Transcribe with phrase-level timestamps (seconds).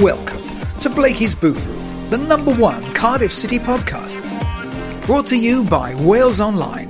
[0.00, 0.38] Welcome
[0.80, 4.22] to Blakey's Boot Room, the number one Cardiff City podcast.
[5.06, 6.88] Brought to you by Wales Online.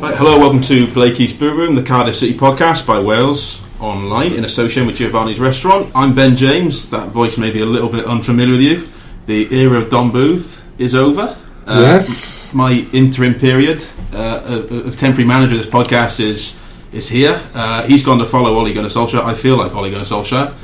[0.00, 4.44] Right, hello, welcome to Blakey's Boot Room, the Cardiff City podcast by Wales Online in
[4.44, 5.92] association with Giovanni's Restaurant.
[5.94, 6.90] I'm Ben James.
[6.90, 8.88] That voice may be a little bit unfamiliar with you.
[9.26, 11.36] The era of Dom Booth is over.
[11.66, 12.54] Uh, Yes.
[12.54, 16.56] My interim period uh, of, of temporary manager of this podcast is
[16.92, 17.40] is here.
[17.54, 19.24] Uh, he's gone to follow Ole Gunnar Solskjaer.
[19.24, 20.54] I feel like Ole Gunnar Solskjaer.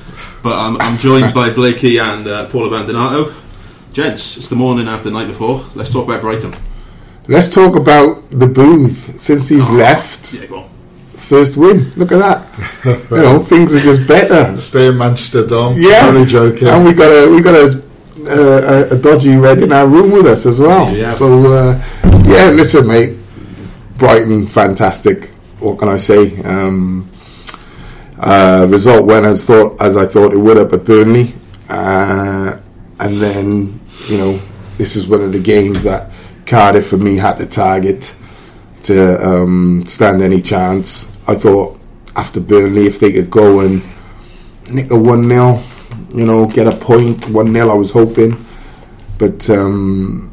[0.42, 3.34] But I'm, I'm joined by Blakey and uh, Paul Abbandonato.
[3.92, 5.64] Gents, it's the morning after the night before.
[5.74, 6.54] Let's talk about Brighton.
[7.28, 10.34] Let's talk about the booth since he's left.
[10.34, 10.68] Yeah, go on.
[11.16, 11.92] First win.
[11.96, 12.46] Look at that.
[13.10, 14.56] you know, things are just better.
[14.56, 15.74] Stay in Manchester, Dom.
[15.76, 16.68] Yeah, Only joking.
[16.68, 17.82] And we got a we got a
[18.26, 20.94] uh, a, a dodgy red in our room with us as well.
[20.94, 21.12] Yeah.
[21.12, 21.82] So uh,
[22.24, 23.16] yeah, listen, mate.
[23.98, 25.28] Brighton, fantastic.
[25.60, 26.42] What can I say?
[26.42, 27.08] Um,
[28.18, 31.34] uh, result went as thought as I thought it would up at Burnley,
[31.68, 32.56] uh,
[33.00, 34.40] and then you know
[34.78, 36.10] this is one of the games that
[36.46, 38.14] Cardiff for me had to target
[38.84, 41.10] to um, stand any chance.
[41.26, 41.78] I thought
[42.16, 43.82] after Burnley, if they could go and
[44.70, 45.62] nick a one 0
[46.14, 48.34] you know, get a point one 0 I was hoping,
[49.18, 50.32] but um,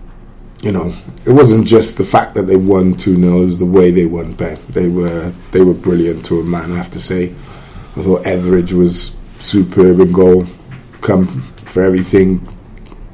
[0.61, 0.93] you know,
[1.25, 4.05] it wasn't just the fact that they won two 0 It was the way they
[4.05, 4.33] won.
[4.33, 6.71] Ben, they were they were brilliant to a man.
[6.71, 7.33] I have to say.
[7.95, 10.45] I thought Etheridge was superb in goal.
[11.01, 12.47] Come for everything.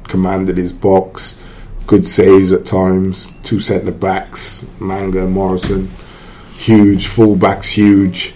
[0.04, 1.42] Commanded his box.
[1.86, 3.32] Good saves at times.
[3.42, 5.88] Two centre backs, Manga Morrison.
[6.56, 7.06] Huge.
[7.06, 8.34] Fullbacks huge.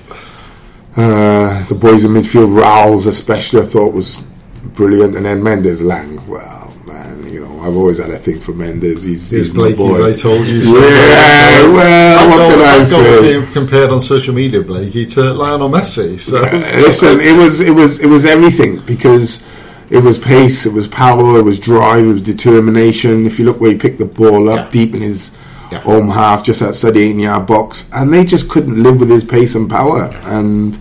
[0.97, 4.27] Uh, the boys in midfield, Ralls especially, I thought was
[4.75, 5.17] brilliant.
[5.17, 6.27] And then Mendez-Laing.
[6.27, 9.05] Well, man, you know, I've always had a thing for Mendez.
[9.05, 10.01] He's, He's he's Blakey's.
[10.01, 10.63] I told you.
[10.65, 10.77] so.
[10.79, 13.39] Yeah, well, what goal- can I that goal was say?
[13.41, 16.19] being compared on social media, Blakey, to Lionel Messi.
[16.19, 19.47] So Listen, it was it was it was everything because
[19.91, 23.27] it was pace, it was power, it was drive, it was determination.
[23.27, 24.71] If you look where he picked the ball up Yeah.
[24.73, 25.37] deep in his
[25.71, 25.81] Yeah.
[25.81, 29.55] home half, just outside the eight-yard box, and they just couldn't live with his pace
[29.55, 30.11] and power.
[30.25, 30.77] And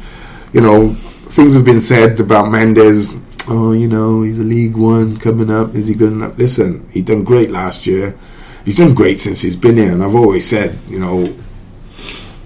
[0.51, 0.93] you know,
[1.29, 3.17] things have been said about Mendez.
[3.47, 5.75] Oh, you know, he's a League One coming up.
[5.75, 6.37] Is he good enough?
[6.37, 8.17] Listen, he done great last year.
[8.65, 11.25] He's done great since he's been here, and I've always said, you know,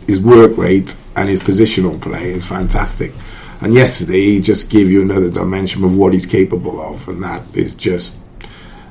[0.07, 3.13] his work rate and his positional play is fantastic.
[3.61, 7.41] And yesterday, he just gave you another dimension of what he's capable of, and that
[7.53, 8.17] is just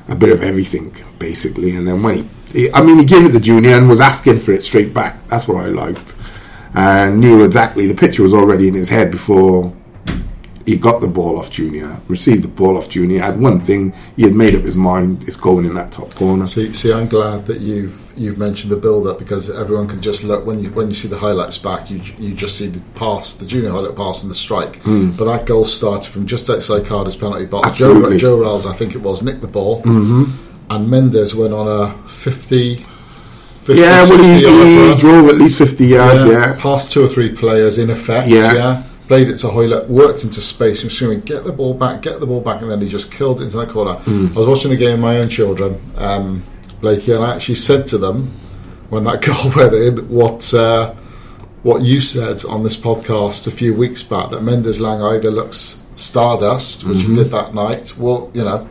[0.08, 1.76] a bit of everything, basically.
[1.76, 2.41] And then when he, he
[2.74, 5.26] I mean, he gave it the junior and was asking for it straight back.
[5.28, 6.14] That's what I liked,
[6.74, 9.74] and knew exactly the picture was already in his head before
[10.66, 13.20] he got the ball off Junior, received the ball off Junior.
[13.20, 16.46] Had one thing he had made up his mind: it's going in that top corner.
[16.46, 20.44] See, see, I'm glad that you've you've mentioned the build-up because everyone can just look
[20.44, 23.46] when you when you see the highlights back, you you just see the pass, the
[23.46, 24.82] Junior Hoilett pass and the strike.
[24.84, 27.78] But that goal started from just outside Cardiff's penalty box.
[27.78, 28.18] Joe, Absolutely.
[28.18, 30.51] Joe Ralls, I think it was, nicked the ball, mm-hmm.
[30.74, 35.58] And Mendez went on a 50, 50 Yeah, well, he, yard he drove at least
[35.58, 36.24] fifty yards.
[36.24, 38.28] Yeah, Past two or three players in effect.
[38.28, 38.52] Yeah.
[38.54, 38.82] Yeah.
[39.08, 42.20] Played it to Hoilett, worked into space, and was screaming, get the ball back, get
[42.20, 43.94] the ball back, and then he just killed it into that corner.
[43.94, 44.28] Hmm.
[44.34, 46.42] I was watching the game with my own children, um,
[46.80, 48.28] Blakey, and I actually said to them
[48.88, 50.94] when that goal went in what uh,
[51.62, 56.84] what you said on this podcast a few weeks back that Mendez-Laing either looks stardust,
[56.84, 57.08] which Mm-hmm.
[57.14, 58.66] he did that night, well, you know,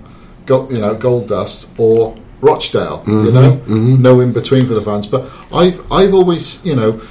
[0.47, 3.25] you know, gold dust, or Rochdale, Mm-hmm.
[3.25, 3.55] you know,
[3.97, 5.05] no in between for the fans.
[5.07, 7.01] But I've I've always, you know.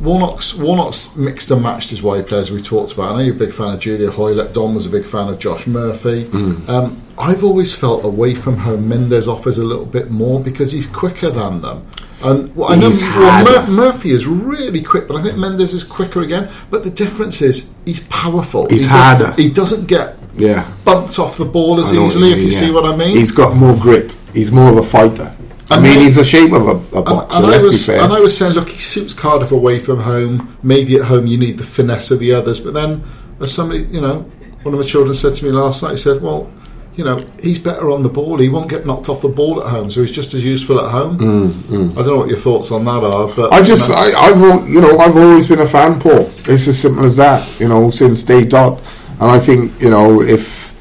[0.00, 3.12] Warnock's Warnock's mixed and matched his wide players we talked about.
[3.12, 4.54] I know you're a big fan of Junior Hoilett.
[4.54, 6.24] Dom was a big fan of Josh Murphy.
[6.24, 6.66] Mm.
[6.70, 10.86] Um, I've always felt away from home Mendez offers a little bit more because he's
[10.86, 11.86] quicker than them.
[12.22, 13.44] And well, I know well.
[13.44, 16.50] Murph, Murphy is really quick, but I think Mendez is quicker again.
[16.70, 18.70] But the difference is he's powerful.
[18.70, 19.24] He's he harder.
[19.24, 20.70] Doesn't, he doesn't get yeah.
[20.84, 22.30] bumped off the ball as I know what easily.
[22.32, 23.16] If you mean, see what I mean.
[23.16, 24.16] He's got more grit.
[24.34, 25.34] He's more of a fighter.
[25.70, 27.36] I mean, I- he's the shape of a, a boxer.
[27.36, 28.02] And, and I let's was, be fair.
[28.02, 30.58] and I was saying, look, he suits Cardiff away from home.
[30.62, 32.58] Maybe at home you need the finesse of the others.
[32.60, 33.04] But then,
[33.40, 34.20] as somebody, you know,
[34.62, 36.50] one of my children said to me last night, he said, well,
[36.96, 38.36] you know, he's better on the ball.
[38.38, 40.90] He won't get knocked off the ball at home, so he's just as useful at
[40.90, 41.14] home.
[41.16, 44.00] I don't know what your thoughts on that are, but Mm, I just, you know,
[44.00, 44.12] I,
[44.60, 46.26] I've, you know, I've always been a fan, Paul.
[46.38, 48.80] It's as simple as that, you know, since day dot.
[49.20, 50.74] And I think, you know, if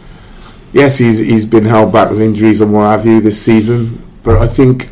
[0.72, 4.38] yes, he's he's been held back with injuries and what have you this season, but
[4.38, 4.90] I think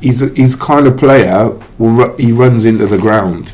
[0.00, 3.52] he's he's kind of player will he runs into the ground.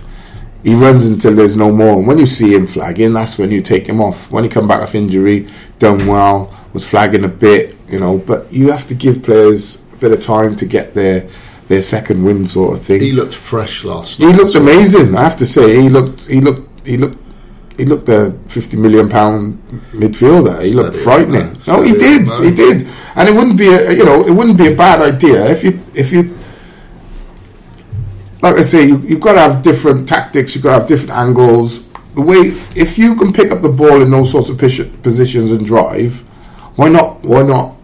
[0.63, 1.99] He runs until there's no more.
[1.99, 4.33] And when you see him flagging, that's when you take him off.
[4.33, 5.49] When he come back off injury,
[5.79, 8.19] done well, was flagging a bit, you know.
[8.19, 11.29] But you have to give players a bit of time to get their
[11.69, 13.01] their second win, sort of thing.
[13.01, 14.19] he looked fresh last.
[14.19, 14.63] He night looked as well.
[14.63, 15.17] amazing.
[15.17, 17.19] I have to say, he looked, he looked, he looked,
[17.77, 19.59] he looked a fifty million pound
[19.93, 20.63] midfielder.
[20.65, 21.53] He looked frightening.
[21.53, 21.59] man.
[21.67, 22.43] No, he did, man.
[22.45, 25.47] he did, and it wouldn't be, a, you know, it wouldn't be a bad idea
[25.51, 26.37] if you, if you,
[28.43, 30.55] like I say, you, you've got to have different tactics.
[30.55, 31.87] You've got to have different angles.
[32.15, 32.39] The way,
[32.75, 36.19] if you can pick up the ball in those sorts of positions and drive,
[36.77, 37.23] why not?
[37.23, 37.75] Why not?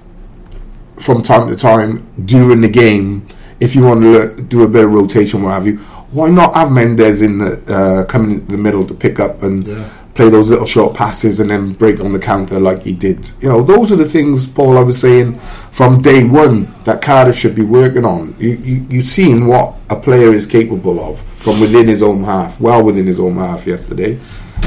[0.98, 3.26] From time to time during the game,
[3.60, 5.78] if you want to do a bit of rotation, what have you,
[6.12, 9.66] why not have Mendez in the uh, coming into the middle to pick up and
[9.66, 9.88] Yeah.
[10.14, 13.30] play those little short passes and then break on the counter like he did?
[13.40, 14.76] You know, those are the things, Paul.
[14.78, 15.38] I was saying
[15.70, 18.36] from day one that Cardiff should be working on.
[18.38, 22.60] You, you you've seen what a player is capable of from within his own half,
[22.60, 24.18] well within his own half yesterday,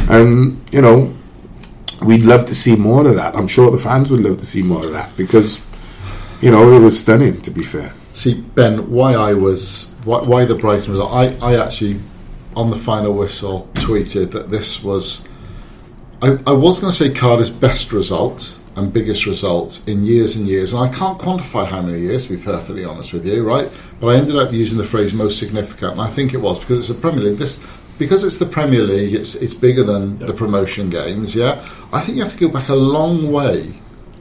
[0.09, 1.13] and you know
[2.01, 3.35] we'd love to see more of that.
[3.35, 5.61] I'm sure the fans would love to see more of that because,
[6.41, 7.41] you know, it was stunning.
[7.41, 11.11] To be fair, See, Ben, why I was why, why the Brighton result?
[11.11, 11.99] I, I actually
[12.55, 15.27] on the final whistle tweeted that this was.
[16.21, 20.47] I, I was going to say Cardiff's best result and biggest result in years and
[20.47, 22.27] years, and I can't quantify how many years.
[22.27, 23.69] To be perfectly honest with you, right?
[23.99, 26.77] But I ended up using the phrase most significant, and I think it was because
[26.79, 27.37] it's the Premier League.
[27.37, 27.65] This
[27.97, 29.13] because it's the Premier League.
[29.13, 31.35] It's it's bigger than the promotion games.
[31.35, 33.73] Yeah, I think you have to go back a long way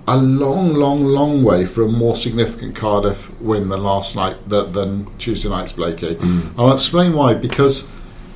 [0.07, 4.73] a long, long, long way for a more significant Cardiff win than last night than,
[4.73, 6.17] than Tuesday night's Blakey.
[6.17, 6.59] Mm.
[6.59, 7.35] I'll explain why.
[7.35, 7.91] Because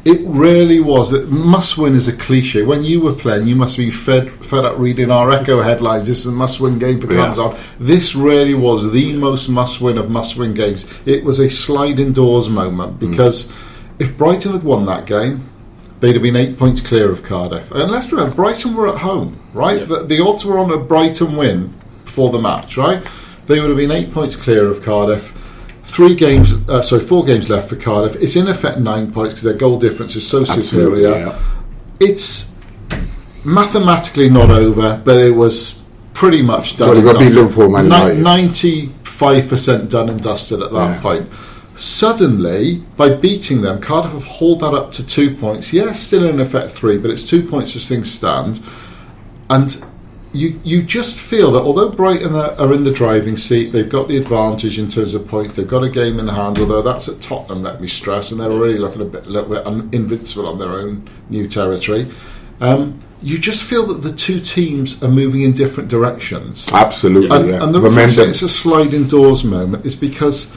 [0.05, 2.63] it really was that must win is a cliche.
[2.63, 6.07] When you were playing, you must be fed fed up reading our Echo headlines.
[6.07, 7.35] This is a must win game for Yeah.
[7.35, 7.77] Cardiff.
[7.79, 10.87] This really was the most must win of must win games.
[11.05, 13.11] It was a sliding doors moment mm.
[13.11, 13.53] because
[13.99, 15.48] if Brighton had won that game,
[16.01, 17.71] they'd have been eight points clear of Cardiff.
[17.73, 19.87] And let's remember, Brighton were at home, right?
[19.89, 21.75] The, the odds were on a Brighton win
[22.05, 23.03] before the match, right?
[23.47, 25.35] They would have been eight points clear of Cardiff.
[25.85, 28.15] Three games, uh, sorry, four games left for Cardiff.
[28.23, 31.19] It's in effect nine points because their goal difference is so Absolutely, superior.
[31.27, 31.43] yeah.
[31.99, 32.55] It's
[33.45, 35.83] mathematically not over, but it was
[36.15, 36.91] pretty much done.
[36.91, 37.37] Well, got to dusted.
[37.37, 41.01] Liverpool, Man Ni- Ninety-five percent done and dusted at that Yeah.
[41.01, 41.29] point.
[41.79, 45.73] Suddenly, by beating them, Cardiff have hauled that up to two points.
[45.73, 48.61] Yes, still in effect three, but it's two points as things stand.
[49.49, 49.81] And
[50.33, 54.17] you you just feel that although Brighton are, in the driving seat, they've got the
[54.17, 55.55] advantage in terms of points.
[55.55, 57.63] They've got a game in hand, although that's at Tottenham.
[57.63, 60.59] Let me stress, and they're already looking a bit, a little bit un- invincible on
[60.59, 62.11] their own new territory.
[62.61, 66.73] Um, you just feel that the two teams are moving in different directions.
[66.73, 67.37] absolutely.
[67.37, 67.63] And, yeah.
[67.63, 68.31] and the reason I say momentum.
[68.31, 70.53] it's a sliding doors moment is because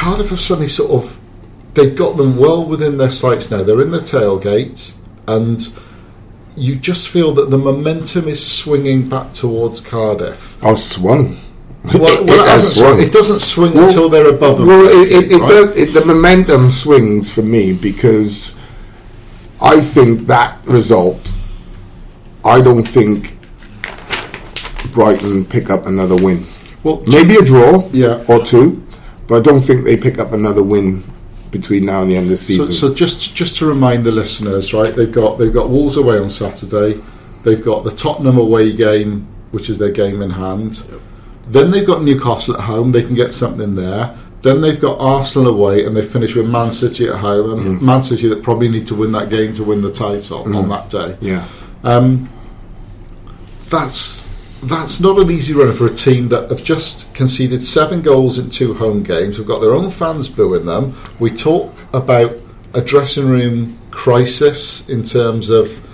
[0.00, 1.18] Cardiff have suddenly sort of
[1.74, 3.62] they've got them well within their sights now.
[3.62, 4.96] They're in the tailgate,
[5.28, 5.60] and
[6.56, 10.56] you just feel that the momentum is swinging back towards Cardiff.
[10.62, 11.38] Oh, it's swung.
[11.84, 13.00] Well, well, it, has swung.
[13.00, 14.68] it doesn't swing Well- until they're above them.
[14.68, 15.92] Well, it, it, it right?
[15.94, 18.54] the momentum swings for me because
[19.60, 21.30] I think that result.
[22.42, 23.36] I don't think
[24.92, 26.46] Brighton pick up another win.
[26.82, 28.24] Well, Maybe a draw, Yeah.
[28.28, 28.82] or two,
[29.30, 31.02] but I don't think they pick up another win
[31.50, 32.72] between now and the end of the season.
[32.72, 34.94] so just just to remind the listeners, right?
[34.94, 37.00] They've got they've got Wolves away on Saturday.
[37.44, 40.82] They've got the Tottenham away game, which is their game in hand.
[41.48, 42.92] Then they've got Newcastle at home.
[42.92, 44.14] They can get something there.
[44.42, 47.52] Then they've got Arsenal away, and they finish with Man City at home.
[47.52, 47.82] And Mm.
[47.82, 50.88] Man City that probably need to win that game to win the title on that
[50.90, 51.16] day.
[51.20, 51.44] yeah,
[51.84, 52.28] Um,
[53.68, 54.26] that's
[54.62, 58.50] that's not an easy run for a team that have just conceded seven goals in
[58.50, 59.38] two home games.
[59.38, 60.94] We've got their own fans booing them.
[61.18, 62.32] We talk about
[62.74, 65.86] a dressing room crisis in terms of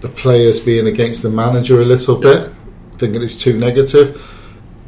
[0.00, 2.50] the players being against the manager a little bit,
[2.98, 4.28] thinking it's too negative.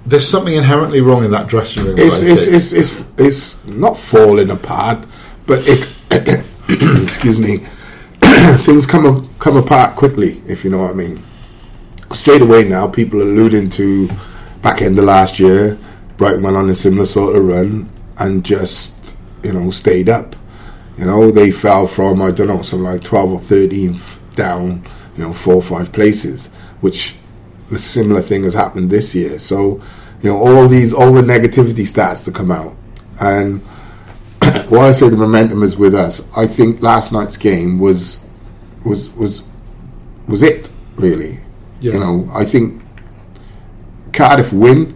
[0.07, 1.99] There's something inherently wrong in that dressing room.
[1.99, 5.07] it's it's, it's it's it's not falling apart,
[5.47, 5.89] but it
[6.69, 7.67] excuse me,
[8.65, 10.43] things come come apart quickly.
[10.47, 11.23] If you know what I mean.
[12.15, 14.09] Straight away now, people alluding to
[14.63, 15.77] back end of last year.
[16.17, 20.37] Brighton went on a similar sort of run and just you know stayed up.
[20.97, 24.01] You know they fell from I don't know something like twelve or thirteen
[24.37, 26.49] down, you know four or five places,
[26.81, 27.17] which
[27.73, 29.39] a similar thing has happened this year.
[29.39, 29.83] So,
[30.23, 32.77] you know, all these all the negativity starts to come out,
[33.21, 33.61] and
[34.69, 36.31] why I say the momentum is with us.
[36.37, 38.25] I think last night's game was
[38.85, 39.43] was was
[40.29, 41.44] was it really.
[41.85, 41.93] Yeah.
[41.95, 42.83] You know, I think
[44.13, 44.95] Cardiff win.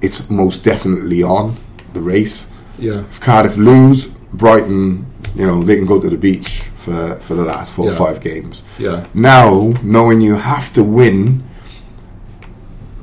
[0.00, 1.56] It's most definitely on
[1.92, 2.50] the race.
[2.78, 3.00] Yeah.
[3.00, 7.44] If Cardiff lose, Brighton, you know, they can go to the beach for, for the
[7.44, 7.92] last four Yeah.
[7.92, 8.64] or five games.
[8.78, 9.06] Yeah.
[9.14, 11.42] Now, knowing you have to win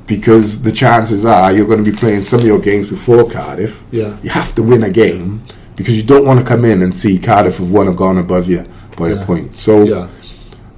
[0.06, 3.82] because the chances are you're going to be playing some of your games before Cardiff.
[3.90, 4.16] Yeah.
[4.22, 5.42] You have to win a game
[5.76, 8.48] because you don't want to come in and see Cardiff have won or gone above
[8.48, 9.22] you by Yeah.
[9.22, 9.56] a point.
[9.56, 10.08] So, Yeah.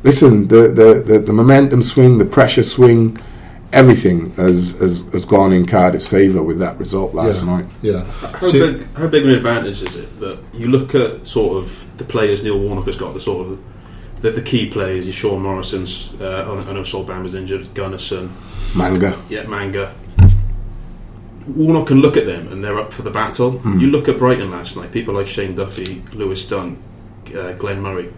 [0.04, 3.18] Listen, the, the, the, the momentum swing, the pressure swing,
[3.72, 7.56] everything has, has, has gone in Cardiff's favour with that result last yeah.
[7.56, 7.66] night.
[7.80, 8.04] Yeah.
[8.04, 11.96] How See- big, how big an advantage is it that you look at sort of
[11.96, 13.64] the players Neil Warnock has got the sort of
[14.20, 18.30] the, the key players, your Sean Morrison's, uh, I know Solbam was injured, Gunnarsson,
[18.76, 19.18] Manga.
[19.30, 19.94] yeah, Manga.
[21.46, 23.52] Warnock can look at them and they're up for the battle.
[23.52, 23.78] Hmm.
[23.78, 26.78] You look at Brighton last night, people like Shane Duffy, Lewis Dunk,
[27.34, 28.12] uh, Glenn Murray.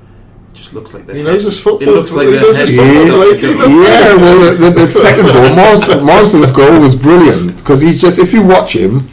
[0.56, 1.88] Just looks like they're He knows his football.
[1.88, 3.66] It looks like He they're knows his football, like, to he's go.
[3.66, 8.18] a- Yeah, well, the, the second goal, Morrison, Morrison's goal was brilliant because he's just,
[8.18, 9.06] if you watch him,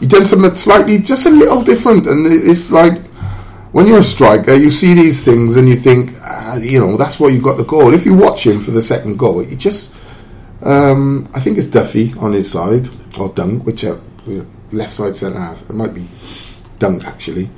[0.00, 2.06] he does something slightly, just a little different.
[2.06, 2.98] And it's like,
[3.72, 7.20] when you're a striker, you see these things and you think, ah, you know, that's
[7.20, 7.94] why you got the goal.
[7.94, 9.94] If you watch him for the second goal, he just,
[10.62, 12.88] um, I think it's Duffy on his side,
[13.18, 14.00] or Dunk, whichever,
[14.72, 15.62] left side centre half.
[15.70, 16.06] It might be
[16.78, 17.50] Dunk, actually.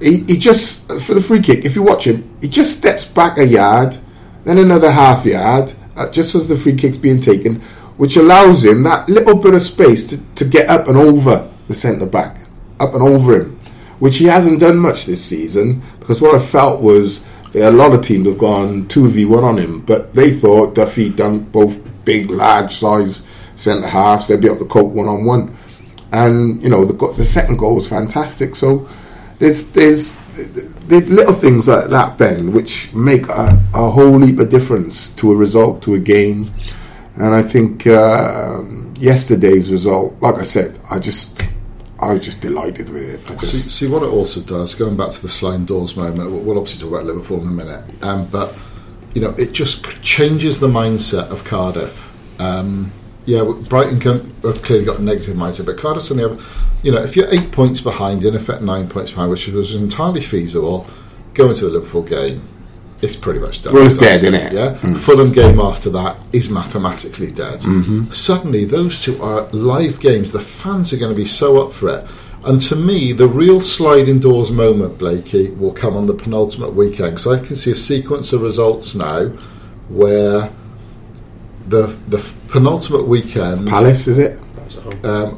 [0.00, 3.38] He, he just, for the free kick, if you watch him, he just steps back
[3.38, 3.96] a yard,
[4.44, 7.60] then another half yard, uh, just as the free kick's being taken,
[7.96, 11.74] which allows him that little bit of space to, to get up and over the
[11.74, 12.36] centre back,
[12.80, 13.58] up and over him,
[14.00, 15.82] which he hasn't done much this season.
[16.00, 17.24] Because what I felt was
[17.54, 21.08] a lot of teams have gone two v one on him, but they thought Duffy,
[21.08, 23.24] done both big, large size
[23.54, 25.56] centre halves, they'd be able to cope one on one.
[26.12, 28.54] And you know the the second goal was fantastic.
[28.54, 28.88] So
[29.44, 30.16] there's there's
[30.88, 35.32] there's little things like that, Ben, which make a, a whole heap of difference to
[35.32, 36.46] a result, to a game.
[37.16, 38.62] And I think uh,
[38.96, 41.42] yesterday's result, like I said, I just
[42.00, 43.30] I was just delighted with it.
[43.30, 44.74] I See, see what it also does.
[44.74, 47.50] Going back to the sliding doors moment, we'll, we'll obviously talk about Liverpool in a
[47.50, 47.84] minute.
[48.02, 48.56] Um, but
[49.14, 52.10] you know, it just changes the mindset of Cardiff.
[52.40, 52.90] Um,
[53.26, 56.74] yeah, Brighton can, have clearly got a negative mindset, but Cardiff suddenly have.
[56.82, 60.20] You know, if you're eight points behind, in effect nine points behind, which was entirely
[60.20, 60.86] feasible,
[61.34, 62.48] going into the Liverpool game.
[63.02, 63.74] It's pretty much done.
[63.74, 64.52] Well, it's dead, innit?
[64.52, 64.78] Yeah.
[64.78, 64.96] Mm.
[64.96, 67.60] Fulham game after that is mathematically dead.
[67.60, 68.10] Mm-hmm.
[68.10, 70.32] Suddenly, those two are live games.
[70.32, 72.08] The fans are going to be so up for it.
[72.44, 77.20] And to me, the real sliding doors moment, Blakey, will come on the penultimate weekend.
[77.20, 79.28] So I can see a sequence of results now
[79.88, 80.50] where
[81.66, 82.18] the the
[82.54, 84.38] penultimate weekend, Palace, is it?
[85.04, 85.36] um,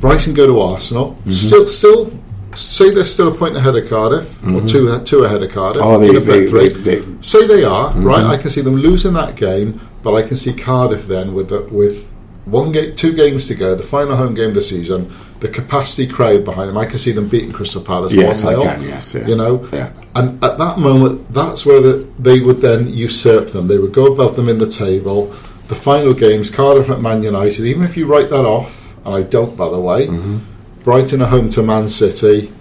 [0.00, 1.10] Brighton go to Arsenal.
[1.10, 1.30] Mm-hmm.
[1.32, 2.12] Still, still,
[2.54, 4.66] say they're still a point ahead of Cardiff, or mm-hmm.
[4.66, 5.82] two two ahead of Cardiff.
[5.84, 6.70] Oh, they- they- three.
[6.70, 8.04] they- they- say they are mm-hmm.
[8.04, 8.24] right.
[8.24, 11.64] I can see them losing that game, but I can see Cardiff then with the,
[11.64, 12.10] with
[12.46, 15.12] one game, two games to go, the final home game of the season.
[15.40, 18.10] The capacity crowd behind them, I can see them beating Crystal Palace.
[18.10, 19.26] Yes, I 1-0, can, yes, yeah.
[19.26, 19.92] you know, Yeah.
[20.14, 23.66] and at that moment, that's where the, they would then usurp them.
[23.66, 25.34] They would go above them in the table.
[25.68, 27.64] The final games, Cardiff at Man United.
[27.66, 30.38] Even if you write that off, and I don't, by the way, Mm-hmm.
[30.84, 32.52] Brighton at home to Man City.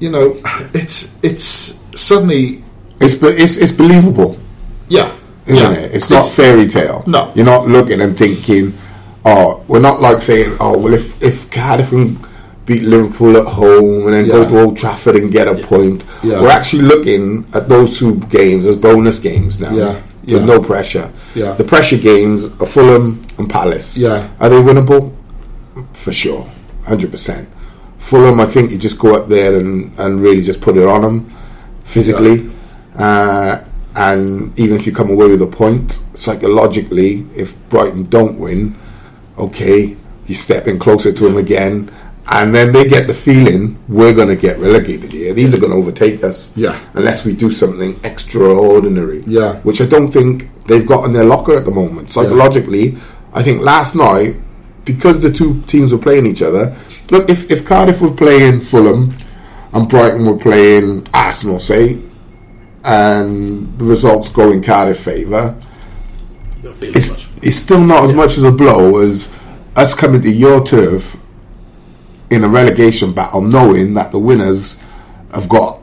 [0.00, 0.40] You know,
[0.74, 2.62] it's it's suddenly
[3.00, 4.38] It's it's, it's believable.
[4.88, 5.14] yeah,
[5.46, 5.78] isn't yeah.
[5.80, 5.94] it?
[5.94, 7.04] It's not fairy tale.
[7.06, 7.30] No.
[7.34, 8.72] you're not looking and thinking,
[9.26, 12.18] oh, we're not like saying, oh, well, if if Cardiff can
[12.64, 16.40] beat Liverpool at home and then go to Old Trafford and get a point, Yeah.
[16.40, 19.74] we're actually looking at those two games as bonus games now.
[19.74, 20.00] Yeah.
[20.26, 20.38] Yeah.
[20.38, 21.12] With no pressure.
[21.34, 21.52] Yeah.
[21.52, 23.96] The pressure games are Fulham and Palace.
[23.96, 24.30] Yeah.
[24.40, 25.14] Are they winnable?
[25.92, 26.48] For sure.
[26.84, 27.46] 100%.
[27.98, 31.02] Fulham, I think you just go up there and, and really just put it on
[31.02, 31.34] them
[31.84, 32.50] physically.
[32.96, 33.62] Uh,
[33.96, 38.76] and even if you come away with a point, psychologically, if Brighton don't win,
[39.38, 41.90] okay, you step in closer to them again.
[42.26, 45.34] And then they get the feeling we're going to get relegated here.
[45.34, 46.56] These are going to overtake us.
[46.56, 46.80] Yeah.
[46.94, 49.22] Unless we do something extraordinary.
[49.26, 49.60] Yeah.
[49.60, 52.10] Which I don't think they've got in their locker at the moment.
[52.10, 52.96] Psychologically,
[53.34, 54.36] I think last night,
[54.86, 56.74] because the two teams were playing each other,
[57.10, 59.14] look, if, if Cardiff were playing Fulham
[59.74, 61.98] and Brighton were playing Arsenal, say,
[62.84, 65.60] and the results go in Cardiff favour,
[66.80, 69.30] it's, it's still not as much as a blow as
[69.76, 71.18] us coming to your turf
[72.34, 74.78] in a relegation battle, knowing that the winners
[75.32, 75.80] have got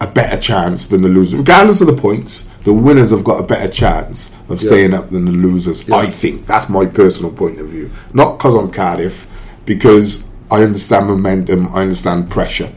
[0.00, 1.38] a better chance than the losers.
[1.38, 4.66] Regardless of the points, the winners have got a better chance of Yeah.
[4.68, 5.86] staying up than the losers.
[5.86, 5.96] Yeah.
[5.96, 7.90] I think that's my personal point of view.
[8.12, 9.26] Not because I'm Cardiff,
[9.66, 12.70] because I understand momentum, I understand pressure.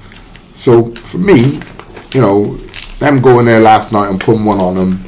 [0.56, 1.60] So for me,
[2.14, 2.58] you know,
[3.00, 5.04] them going there last night and putting one on them,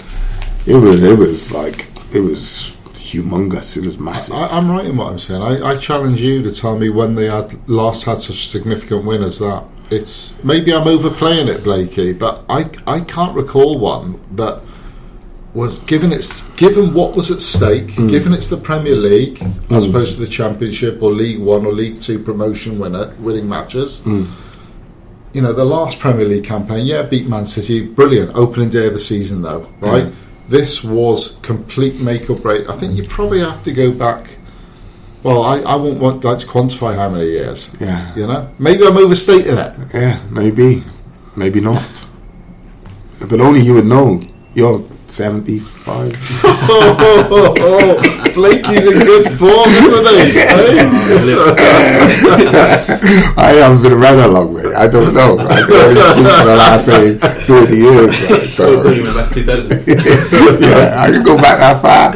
[0.65, 2.71] it was it was like it was
[3.13, 3.77] humongous.
[3.77, 4.35] It was massive.
[4.35, 5.41] I, I'm right in what I'm saying.
[5.41, 9.05] I, I challenge you to tell me when they had last had such a significant
[9.05, 9.63] win as that.
[9.91, 14.61] It's maybe I'm overplaying it, Blakey, but I I can't recall one that
[15.55, 18.07] was given its given what was at stake, Hmm.
[18.07, 21.99] given it's the Premier League as opposed to the Championship or League One or League
[21.99, 24.01] Two promotion winner winning matches.
[24.01, 24.25] Hmm.
[25.33, 28.31] You know, the last Premier League campaign, yeah, beat Man City, brilliant.
[28.35, 30.11] Opening day of the season, though, right?
[30.49, 32.67] This was complete make or break.
[32.67, 34.37] I think you probably have to go back.
[35.21, 37.75] Well, I, I won't want like to quantify how many years.
[37.79, 38.15] Yeah.
[38.15, 39.77] You know, maybe I'm overstating it.
[39.93, 40.83] Yeah, maybe,
[41.35, 41.85] maybe not.
[43.19, 44.25] But only you would know.
[44.55, 44.79] You're
[45.11, 46.13] seventy-five.
[46.43, 47.99] oh,
[48.33, 50.39] Blakey's in good form, isn't he?
[50.39, 50.89] Eh?
[53.37, 54.73] I haven't been around that long, mate.
[54.75, 55.37] I don't know.
[55.39, 58.21] I can only speak for the last say thirty years.
[58.21, 58.49] Right?
[58.49, 59.87] So So bringing back 2000.
[60.61, 62.13] yeah, I can go back that far.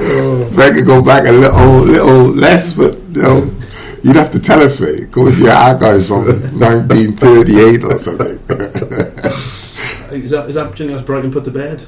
[0.56, 3.52] But I could go back a little, little less, but you know,
[4.04, 5.12] you'd have to tell us, mate.
[5.12, 8.40] Go into your archives from 1938 or something.
[10.14, 11.82] Is that is that do you think that's Brighton put to bed?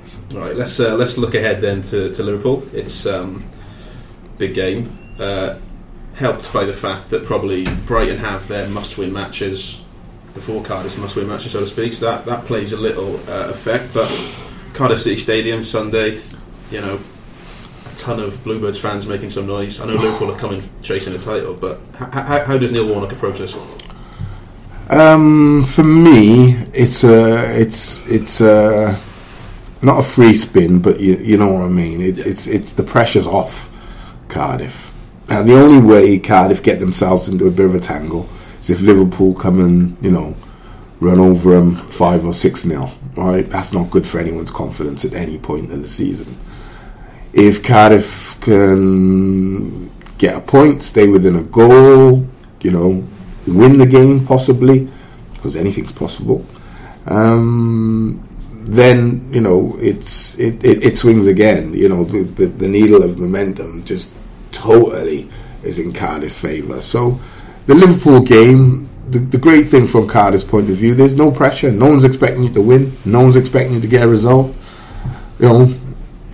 [0.00, 0.18] Yes.
[0.32, 2.66] Right, let's uh, let's look ahead then to, to Liverpool.
[2.72, 3.44] It's um,
[4.38, 5.56] big game, uh,
[6.14, 9.82] helped by the fact that probably Brighton have their must-win matches
[10.34, 11.92] before Cardiff's must-win matches, so to speak.
[11.92, 13.92] So that that plays a little uh, effect.
[13.92, 14.08] But
[14.74, 16.22] Cardiff City Stadium Sunday,
[16.70, 16.98] you know,
[17.92, 19.80] a ton of Bluebirds fans making some noise.
[19.80, 23.12] I know Liverpool are coming chasing a title, but h- h- how does Neil Warnock
[23.12, 23.56] approach this?
[24.88, 28.98] Um, for me, it's a, it's it's a,
[29.82, 32.00] not a free spin, but you you know what I mean.
[32.00, 32.24] It, Yeah.
[32.26, 33.70] It's it's the pressure's off
[34.28, 34.92] Cardiff,
[35.28, 38.28] and the only way Cardiff get themselves into a bit of a tangle
[38.60, 40.36] is if Liverpool come and you know
[41.00, 42.90] run over them five or six nil.
[43.16, 46.38] Right, that's not good for anyone's confidence at any point of the season.
[47.32, 52.26] If Cardiff can get a point, stay within a goal,
[52.60, 53.04] you know,
[53.46, 54.88] win the game possibly,
[55.32, 56.44] because anything's possible.
[57.06, 58.26] Um,
[58.60, 61.74] then you know it's it, it, it swings again.
[61.74, 64.12] You know the, the the needle of momentum just
[64.52, 65.28] totally
[65.62, 66.80] is in Cardiff's favour.
[66.80, 67.20] So
[67.66, 71.70] the Liverpool game, the, the great thing from Cardiff's point of view, there's no pressure.
[71.70, 72.92] No one's expecting you to win.
[73.04, 74.54] No one's expecting you to get a result.
[75.38, 75.74] You know,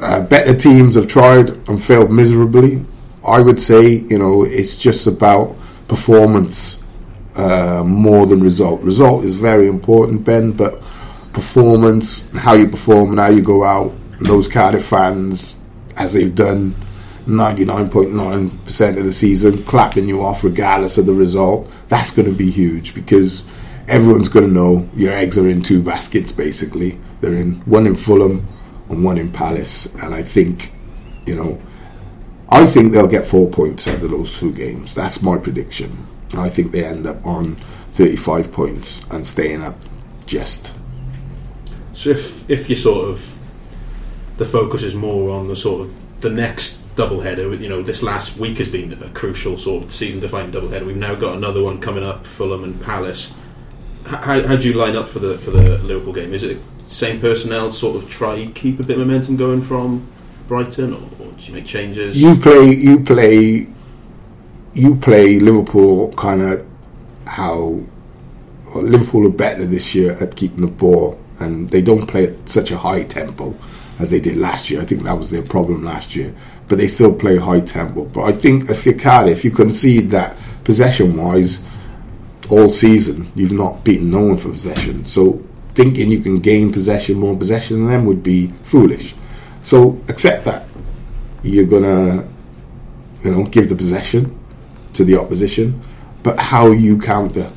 [0.00, 2.84] uh, better teams have tried and failed miserably.
[3.26, 5.56] I would say, you know, it's just about
[5.88, 6.84] performance
[7.34, 8.80] uh, more than result.
[8.82, 10.82] Result is very important, Ben, but
[11.36, 15.62] performance, how you perform and how you go out, and those Cardiff fans,
[15.98, 16.74] as they've done
[17.26, 22.50] 99.9% of the season, clapping you off regardless of the result, that's going to be
[22.50, 23.46] huge because
[23.86, 26.98] everyone's going to know your eggs are in two baskets, basically.
[27.20, 28.46] They're in one in Fulham
[28.88, 29.94] and one in Palace.
[29.96, 30.72] And I think,
[31.26, 31.60] you know,
[32.48, 34.94] I think they'll get four points out of those two games.
[34.94, 36.06] That's my prediction.
[36.34, 37.56] I think they end up on
[37.92, 39.76] 35 points and staying up
[40.24, 40.72] just.
[41.96, 43.38] So if if you sort of
[44.36, 48.02] the focus is more on the sort of the next double header, you know, this
[48.02, 50.84] last week has been a crucial sort of season defining double header.
[50.84, 53.32] We've now got another one coming up, Fulham and Palace.
[54.04, 56.34] How, how do you line up for the for the Liverpool game?
[56.34, 60.06] Is it same personnel, sort of try keep a bit of momentum going from
[60.48, 62.20] Brighton, or, or do you make changes?
[62.20, 63.66] You play, you play,
[64.74, 66.64] you play Liverpool kind of
[67.26, 67.80] how
[68.66, 72.48] well, Liverpool are better this year at keeping the ball, and they don't play at
[72.48, 73.54] such a high tempo
[73.98, 74.80] as they did last year.
[74.80, 76.34] I think that was their problem last year,
[76.68, 78.04] but they still play high tempo.
[78.04, 81.64] But I think if you're Cardiff, you concede that possession wise,
[82.48, 85.04] all season you've not beaten no one for possession.
[85.04, 85.42] So
[85.74, 89.14] thinking you can gain possession, more possession than them would be foolish.
[89.62, 90.66] So accept that
[91.42, 92.26] you're gonna,
[93.22, 94.38] you know, give the possession
[94.94, 95.82] to the opposition,
[96.22, 97.50] but how you counter,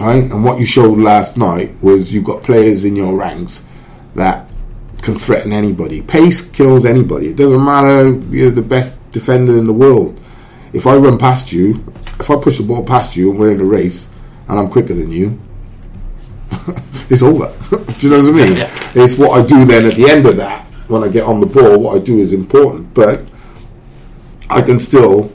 [0.00, 0.24] right?
[0.24, 3.64] And what you showed last night was you've got players in your ranks
[4.14, 4.46] that
[5.02, 6.02] can threaten anybody.
[6.02, 7.28] Pace kills anybody.
[7.28, 10.18] It doesn't matter you're the best defender in the world.
[10.72, 11.84] If I run past you,
[12.18, 14.10] if I push the ball past you and we're in a race
[14.48, 15.40] and I'm quicker than you,
[17.10, 17.54] it's over.
[17.70, 18.68] do you know what I mean?
[18.92, 21.46] It's what I do then at the end of that when I get on the
[21.46, 21.78] ball.
[21.78, 23.20] What I do is important, but
[24.50, 25.32] I can still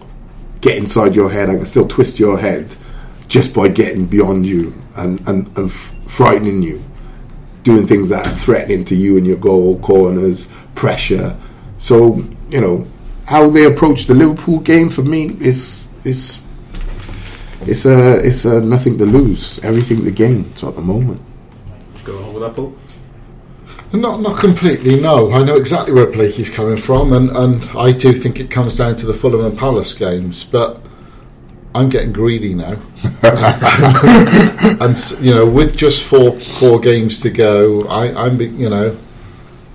[0.59, 1.49] get inside your head.
[1.49, 2.75] I can still twist your head
[3.27, 6.83] just by getting beyond you and and, and frightening you,
[7.63, 11.35] doing things that are threatening to you and your goal, corners, pressure,
[11.77, 12.85] So you know
[13.25, 16.43] how they approach the Liverpool game for me is is
[17.61, 20.55] it's a it's a nothing to lose, everything to gain.
[20.55, 21.21] So at the moment,
[22.03, 22.75] Go along with that, Paul.
[23.91, 25.01] Not not completely.
[25.01, 28.77] No, I know exactly where Blakey's coming from, and, and I do think it comes
[28.77, 30.43] down to the Fulham and Palace games.
[30.43, 30.84] But
[31.75, 32.79] I'm getting greedy now,
[34.81, 38.95] and you know, with just four four games to go, I, I'm you know,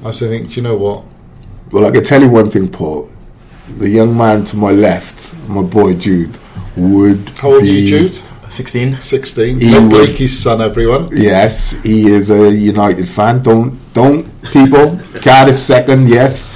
[0.02, 1.04] I was thinking, do you know what?
[1.70, 3.08] well, I can tell you one thing, Paul.
[3.78, 6.36] The young man to my left, my boy Jude,
[6.76, 8.18] would How old are be, you, Jude?
[8.48, 8.98] 16.
[8.98, 9.60] Sixteen.
[9.60, 11.08] He Not would- Blakey's son, everyone.
[11.12, 13.42] Yes, he is a United fan.
[13.42, 16.08] Don't don't people Cardiff second.
[16.08, 16.50] Yes,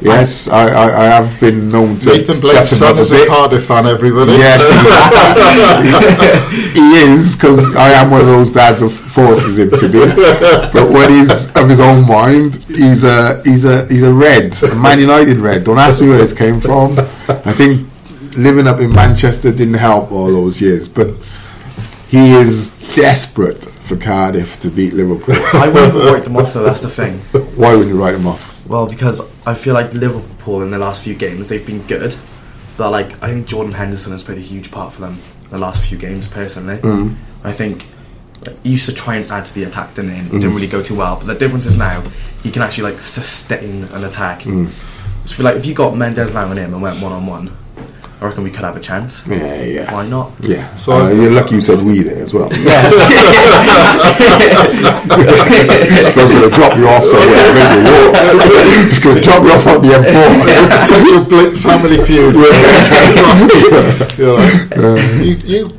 [0.00, 0.48] yes.
[0.48, 2.10] I, I, I have been known to.
[2.10, 3.28] Nathan Blake's deafen up son is a bit.
[3.28, 4.32] Cardiff fan, everybody.
[4.32, 4.60] Yes,
[6.74, 9.98] he, he is because I am one of those dads who forces him to be.
[10.72, 14.74] But when he's of his own mind, he's a he's a he's a red, a
[14.76, 15.64] Man United red.
[15.64, 16.98] Don't ask me where this came from.
[17.28, 17.88] I think
[18.36, 21.08] living up in Manchester didn't help all those years, but
[22.08, 25.34] he is desperate for Cardiff to beat Liverpool.
[25.54, 27.18] I wouldn't write them off though, that's the thing.
[27.56, 28.47] Why wouldn't you write him off?
[28.68, 32.14] Well, because I feel like Liverpool in the last few games, they've been good.
[32.76, 35.58] But like, I think Jordan Henderson has played a huge part for them in the
[35.58, 36.78] last few games, personally.
[36.78, 37.16] Mm.
[37.42, 37.86] I think
[38.46, 40.18] like, he used to try and add to the attack, didn't he?
[40.18, 40.54] And it didn't mm.
[40.54, 41.16] really go too well.
[41.16, 42.02] But the difference is now,
[42.42, 44.40] he can actually like sustain an attack.
[44.42, 44.68] Mm.
[45.26, 47.56] So I feel like if you got Mendez-Laing on him and went one on one,
[48.20, 49.22] I reckon we could have a chance.
[49.28, 49.92] Yeah, yeah.
[49.94, 50.32] Why not?
[50.40, 50.74] Yeah.
[50.74, 52.48] So- So uh, you're lucky you said we there as well.
[52.52, 52.82] Yeah.
[56.10, 57.54] so it's going to drop you off somewhere.
[57.58, 58.14] Maybe walk.
[58.90, 60.28] It's going to drop you off on the M4.
[60.82, 62.34] Potential Blake family feud.
[64.18, 64.50] You're like,
[65.22, 65.70] you, you,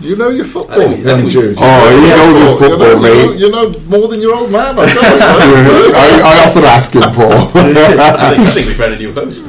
[0.00, 1.56] you know your football, I think we- I young think we- Jude.
[1.60, 3.38] Oh, he knows his You know- football, you know, mate.
[3.38, 4.76] You know more than your old man.
[4.78, 5.24] I've got to say.
[5.94, 7.32] I, I often ask him, Paul.
[7.32, 7.80] I think, I
[8.50, 9.44] think we've read a new host.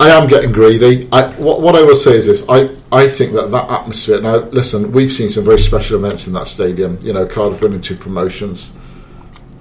[0.00, 1.08] I am getting greedy.
[1.10, 4.20] I, what, what I will say is this: I, I think that that atmosphere.
[4.20, 6.98] Now, listen, we've seen some very special events in that stadium.
[7.02, 8.72] You know, Cardiff winning two promotions,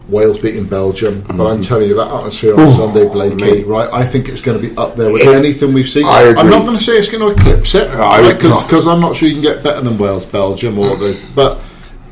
[0.07, 1.21] Wales beating Belgium.
[1.21, 1.61] But I'm mm-hmm.
[1.63, 3.89] telling you, that atmosphere on Sunday, Blakey, right?
[3.91, 6.05] I think it's going to be up there with anything we've seen.
[6.05, 6.41] I agree.
[6.41, 8.35] am not going to say it's going to eclipse it, I right?
[8.35, 11.19] Because I'm not sure you can get better than Wales, Belgium, or the.
[11.33, 11.59] But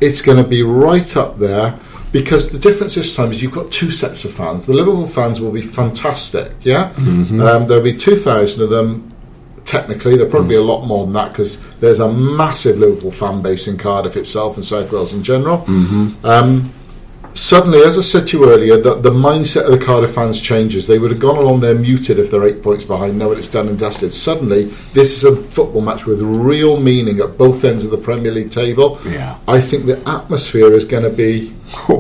[0.01, 1.77] it's going to be right up there.
[2.15, 4.65] Because the difference this time is you've got two sets of fans.
[4.65, 6.93] The Liverpool fans will be fantastic, yeah.
[6.93, 7.41] Mm-hmm.
[7.41, 9.11] Um, there'll be two thousand of them.
[9.65, 13.41] Technically, there'll probably be a lot more than that because there's a massive Liverpool fan
[13.41, 15.57] base in Cardiff itself and South Wales in general.
[15.57, 16.25] Mm-hmm.
[16.25, 16.73] Um,
[17.35, 20.87] suddenly, as I said to you earlier, the, the mindset of the Cardiff fans changes.
[20.87, 23.19] They would have gone along there muted if they're eight points behind.
[23.19, 24.11] Now it's done and dusted.
[24.13, 28.31] Suddenly, this is a football match with real meaning at both ends of the Premier
[28.31, 28.99] League table.
[29.05, 29.37] Yeah.
[29.47, 31.53] I think the atmosphere is going to be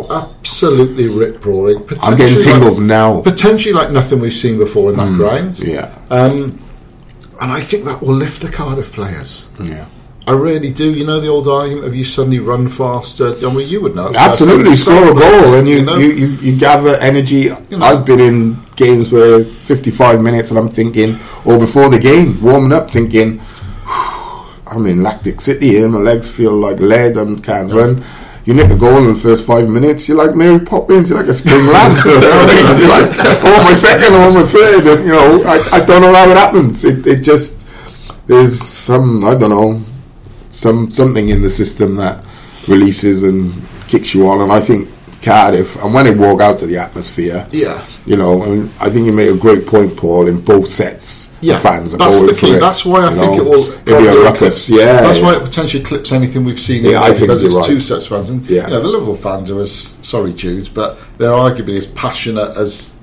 [0.09, 1.85] absolutely rip roaring.
[2.01, 3.21] I'm getting tingles now.
[3.21, 5.59] Potentially like nothing we've seen before in that ground.
[5.59, 6.59] Yeah, Um,
[7.41, 9.49] and I think that will lift the Cardiff players.
[9.61, 9.85] yeah.
[10.27, 10.91] I really do.
[10.91, 13.35] You know the old argument of you suddenly run faster.
[13.45, 14.11] I mean, you would know.
[14.15, 15.97] Absolutely, score a goal and you, know?
[15.97, 17.49] you, you, you gather energy.
[17.49, 17.79] know.
[17.79, 22.73] I've been in games where 55 minutes and I'm thinking, or before the game, warming
[22.73, 23.39] up, thinking,
[24.67, 28.03] I'm in lactic city here, my legs feel like lead and can't run.
[28.45, 31.29] You nick a goal in the first five minutes, you're like Mary Poppins, you're like
[31.29, 31.95] a spring lamb.
[32.05, 32.79] you know what I mean?
[32.79, 36.13] You're like, oh, my second, oh, my third, and you know, I, I don't know
[36.13, 36.83] how it happens.
[36.83, 37.67] It, it just,
[38.27, 39.81] there's some, I don't know,
[40.55, 42.23] some something in the system that
[42.67, 43.53] releases and
[43.87, 44.41] kicks you on.
[44.41, 44.89] And I think
[45.21, 47.81] Cardiff, and when they walk out to the atmosphere, Yeah.
[48.05, 50.27] you know, and I think you made a great point, Paul.
[50.27, 52.51] In both sets, Yeah, the fans are that's the key.
[52.53, 53.41] it, That's why I think know.
[53.41, 53.71] it will.
[53.87, 54.69] It'll be a ruckus.
[54.69, 55.25] Yeah, that's yeah.
[55.25, 56.83] why it potentially clips anything we've seen.
[56.83, 57.65] Yeah, in I think because it's right.
[57.65, 58.65] two sets of fans, and Yeah.
[58.67, 62.93] you know the Liverpool fans are as sorry, Jude, but they're arguably as passionate as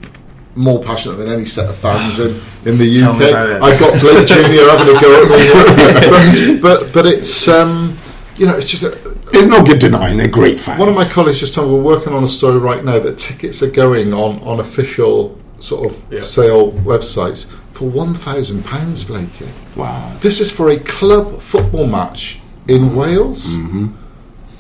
[0.55, 2.31] more passionate than any set of fans in,
[2.71, 3.63] in the UK.
[3.63, 7.97] I've got Blake Junior having a go at me, but, but, it's um,
[8.37, 8.89] you know it's just a,
[9.33, 10.79] it's no good denying they're great fans.
[10.79, 13.19] One of my colleagues just told me we're working on a story right now that
[13.19, 19.49] tickets are going on on official sort of sale websites for one thousand pounds, Blakey.
[19.77, 20.15] Wow!
[20.21, 22.97] This is for a club football match in mm-hmm.
[22.97, 23.55] Wales.
[23.57, 24.02] Mm-hmm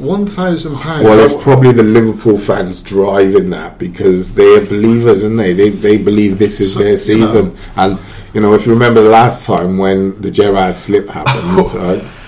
[0.03, 1.05] 1,000 pounds.
[1.05, 5.53] Well, it's probably the Liverpool fans driving that because they are believers, and they?
[5.53, 7.47] they they believe this is so, their season.
[7.47, 7.99] You know, and
[8.35, 12.03] you know, if you remember the last time when the Gerrard slip happened.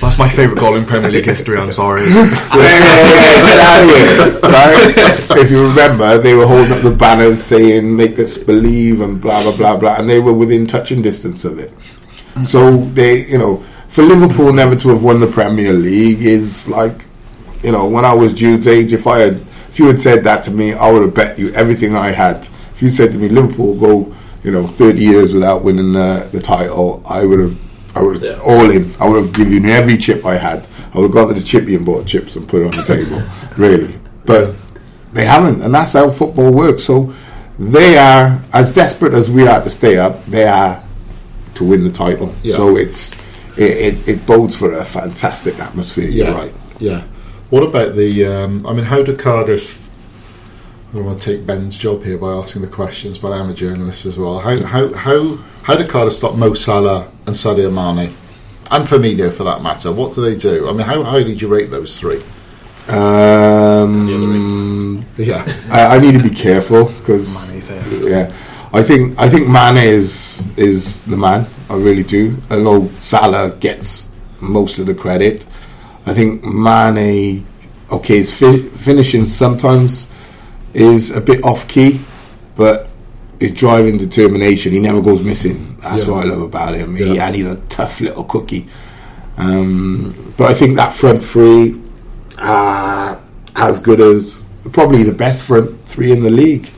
[0.00, 1.56] That's my favourite goal in Premier League history.
[1.58, 2.02] I'm sorry.
[2.06, 2.12] right?
[5.30, 9.42] If you remember, they were holding up the banners saying "Make us believe" and blah
[9.42, 11.72] blah blah blah, and they were within touching distance of it.
[12.46, 17.04] So they, you know, for Liverpool never to have won the Premier League is like
[17.62, 19.34] you know, when I was Jude's age, if I had
[19.70, 22.46] If you had said that to me, I would have bet you everything I had.
[22.74, 26.40] If you said to me, Liverpool go, you know, 30 years without winning the, the
[26.40, 27.56] title, I would have,
[27.94, 28.38] I would have Yeah.
[28.44, 28.92] all in.
[29.00, 30.66] I would have given you every chip I had.
[30.92, 32.84] I would have gone to the chippy and bought chips and put it on the
[32.94, 33.22] table,
[33.56, 33.94] really.
[34.26, 34.54] But
[35.14, 36.84] they haven't, and that's how football works.
[36.84, 37.14] So
[37.58, 40.22] they are as desperate as we are to stay up.
[40.26, 40.82] They are
[41.54, 42.34] to win the title.
[42.42, 42.56] Yeah.
[42.56, 43.14] So it's
[43.56, 46.08] it, it, it bodes for a fantastic atmosphere.
[46.10, 46.52] Yeah, You're right.
[46.78, 47.02] Yeah.
[47.52, 48.24] What about the?
[48.24, 49.86] Um, I mean, how do Cardiff?
[50.88, 53.54] I don't want to take Ben's job here by asking the questions, but I'm a
[53.54, 54.38] journalist as well.
[54.38, 58.14] How how how how do Cardiff stop Mo Salah and Sadio Mane,
[58.70, 59.92] and Firmino for that matter?
[59.92, 60.66] What do they do?
[60.66, 62.22] I mean, how highly do you rate those three?
[62.88, 68.08] Um, Yeah, I, I need to be careful because Mane first.
[68.08, 68.34] yeah,
[68.72, 71.46] I think I think Mane is is the man.
[71.68, 72.34] I really do.
[72.50, 74.08] Although Salah gets
[74.40, 75.44] most of the credit,
[76.06, 77.44] I think Mane,
[77.90, 80.12] okay, his fi- finishing sometimes
[80.74, 82.00] is a bit off key,
[82.56, 82.88] but
[83.38, 85.76] his driving determination, he never goes missing.
[85.82, 86.10] That's Yeah.
[86.10, 86.96] what I love about him.
[86.96, 87.26] He, Yeah.
[87.26, 88.66] and he's a tough little cookie.
[89.36, 91.76] Um, but I think that front three
[92.38, 93.18] are
[93.56, 96.68] as good as probably the best front three in the league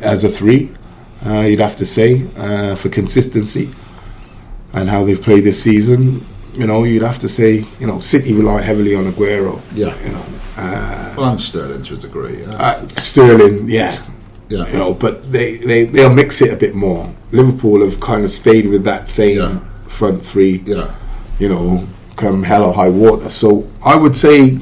[0.00, 0.70] as a three.
[1.24, 3.70] Uh, you'd have to say uh, for consistency
[4.72, 6.24] and how they've played this season.
[6.54, 9.60] You know, you'd have to say you know City rely heavily on Aguero.
[9.74, 9.96] Yeah.
[10.04, 10.24] you know
[11.16, 12.40] well, and Sterling to a degree.
[12.42, 13.68] Yeah, uh, Sterling.
[13.68, 14.02] Yeah,
[14.48, 14.66] yeah.
[14.70, 17.12] you know, but they, they they'll mix it a bit more.
[17.32, 19.58] Liverpool have kind of stayed with that same Yeah.
[19.88, 20.62] front three.
[20.66, 20.94] yeah.
[21.38, 21.86] you know,
[22.16, 23.30] come hell or high water.
[23.30, 24.58] So I would say,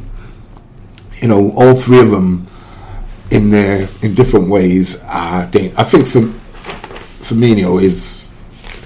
[1.16, 2.46] you know, all three of them
[3.31, 5.46] in their in different ways are.
[5.46, 6.20] Dan- I think for
[7.24, 8.33] Firmino is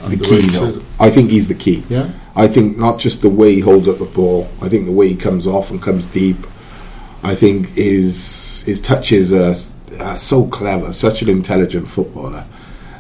[0.09, 0.49] the key.
[0.49, 0.83] Though.
[0.99, 1.85] I think he's the key.
[1.89, 2.11] Yeah.
[2.37, 4.49] I think not just the way he holds up the ball.
[4.61, 6.37] I think the way he comes off and comes deep.
[7.23, 9.55] I think his his touches are,
[10.03, 10.93] are so clever.
[10.93, 12.45] Such an intelligent footballer.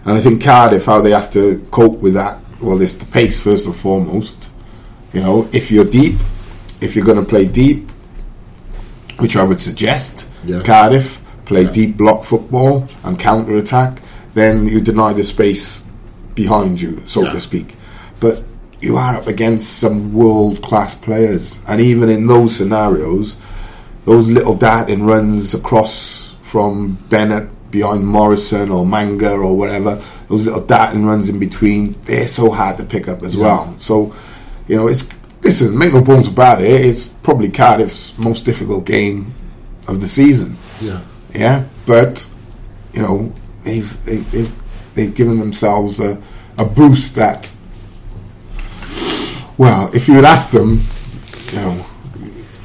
[0.05, 2.39] And I think Cardiff, how they have to cope with that.
[2.61, 4.51] Well, it's the pace first and foremost.
[5.13, 6.17] You know, if you're deep,
[6.81, 7.91] if you're going to play deep,
[9.19, 10.63] which I would suggest, Yeah.
[10.63, 11.71] Cardiff play Yeah.
[11.73, 14.01] deep block football and counter attack,
[14.35, 15.85] then you deny the space
[16.35, 17.33] behind you, so Yeah.
[17.33, 17.77] to speak.
[18.21, 18.43] But
[18.85, 23.41] you are up against some world class players, and even in those scenarios,
[24.05, 30.65] those little darting runs across from Bennett behind Morrison or Manga or whatever, those little
[30.65, 33.75] darting runs in between, they're so hard to pick up as well.
[33.79, 34.15] So,
[34.69, 35.09] you know, it's
[35.43, 39.35] listen, make no bones about it, it's probably Cardiff's most difficult game
[39.89, 40.57] of the season.
[40.81, 41.01] Yeah.
[41.35, 42.29] Yeah, but
[42.93, 44.63] you know they've they've they've,
[44.95, 46.23] they've given themselves a,
[46.59, 47.51] a boost that.
[49.57, 50.83] Well, if you would asked them,
[51.53, 51.87] you know,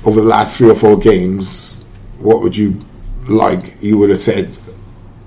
[0.06, 1.84] over the last three or four games,
[2.18, 2.80] what would you
[3.28, 3.82] like?
[3.82, 4.58] You would have said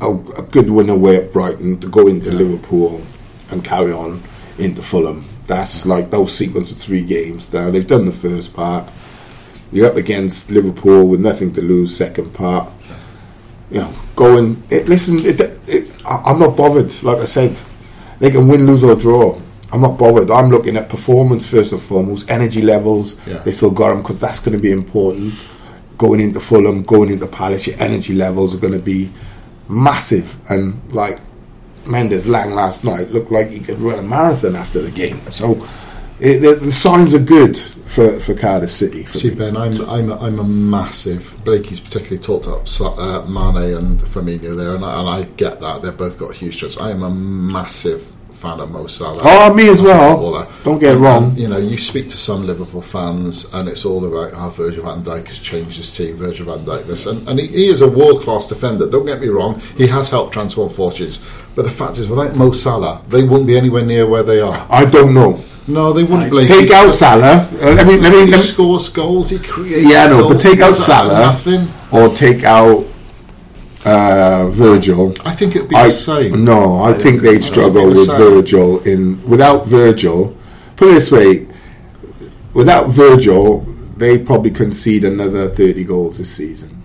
[0.00, 3.00] a, a good win away at Brighton to go into Liverpool
[3.50, 4.20] and carry on
[4.58, 5.24] into Fulham.
[5.46, 7.52] That's like those sequence of three games.
[7.52, 8.90] Now they've done the first part.
[9.70, 11.96] You're up against Liverpool with nothing to lose.
[11.96, 12.72] Second part,
[13.70, 14.62] you know, going.
[14.68, 17.02] It, listen, it, it, I'm not bothered.
[17.04, 17.56] Like I said,
[18.18, 19.40] they can win, lose, or draw.
[19.72, 20.30] I'm not bothered.
[20.30, 23.16] I'm looking at performance first and foremost, energy levels.
[23.26, 23.38] Yeah.
[23.38, 25.34] They still got them because that's going to be important.
[25.96, 29.10] Going into Fulham, going into Palace, your energy levels are going to be
[29.68, 30.36] massive.
[30.50, 31.20] And like
[31.86, 35.18] Mendez-Laing last night looked like he could run a marathon after the game.
[35.30, 35.66] So
[36.20, 39.04] it, the, the signs are good for, for Cardiff City.
[39.04, 39.36] For See me.
[39.36, 42.66] Ben, I'm I'm a, I'm a massive Blakey's particularly talked up
[42.98, 46.56] uh, Mane and Firmino there, and I, and I get that they've both got huge
[46.56, 46.78] strengths.
[46.78, 49.20] I am a massive fan of Mo Salah.
[49.22, 50.46] Oh, me as as well.
[50.64, 51.24] Don't get it And- wrong.
[51.24, 54.84] and, you know, you speak to some Liverpool fans, and it's all about how Virgil
[54.84, 56.16] van Dijk has changed his team.
[56.16, 58.84] Virgil van Dijk this, and, and he, he is a world class defender.
[58.90, 61.18] Don't get me wrong; he has helped transform fortunes.
[61.54, 64.66] But the fact is, without Mo Salah, they wouldn't be anywhere near where they are.
[64.70, 65.32] I don't know.
[65.66, 66.30] No, they wouldn't.
[66.30, 66.48] Blakey.
[66.52, 67.48] Take out Salah.
[67.62, 68.24] Uh, let me let me.
[68.26, 69.30] He Let me scores goals.
[69.30, 69.88] He creates.
[69.92, 71.68] yeah, no, but take out Salah Nothing.
[71.92, 72.84] or take out
[73.84, 75.14] uh, Virgil.
[75.24, 76.44] I think it'd be I, the same.
[76.44, 78.18] No, I think they'd struggle think the with same.
[78.18, 78.80] Virgil.
[78.84, 80.36] In without Virgil,
[80.76, 81.46] put it this way:
[82.54, 83.60] without Virgil,
[83.96, 86.82] they probably concede another thirty goals this season,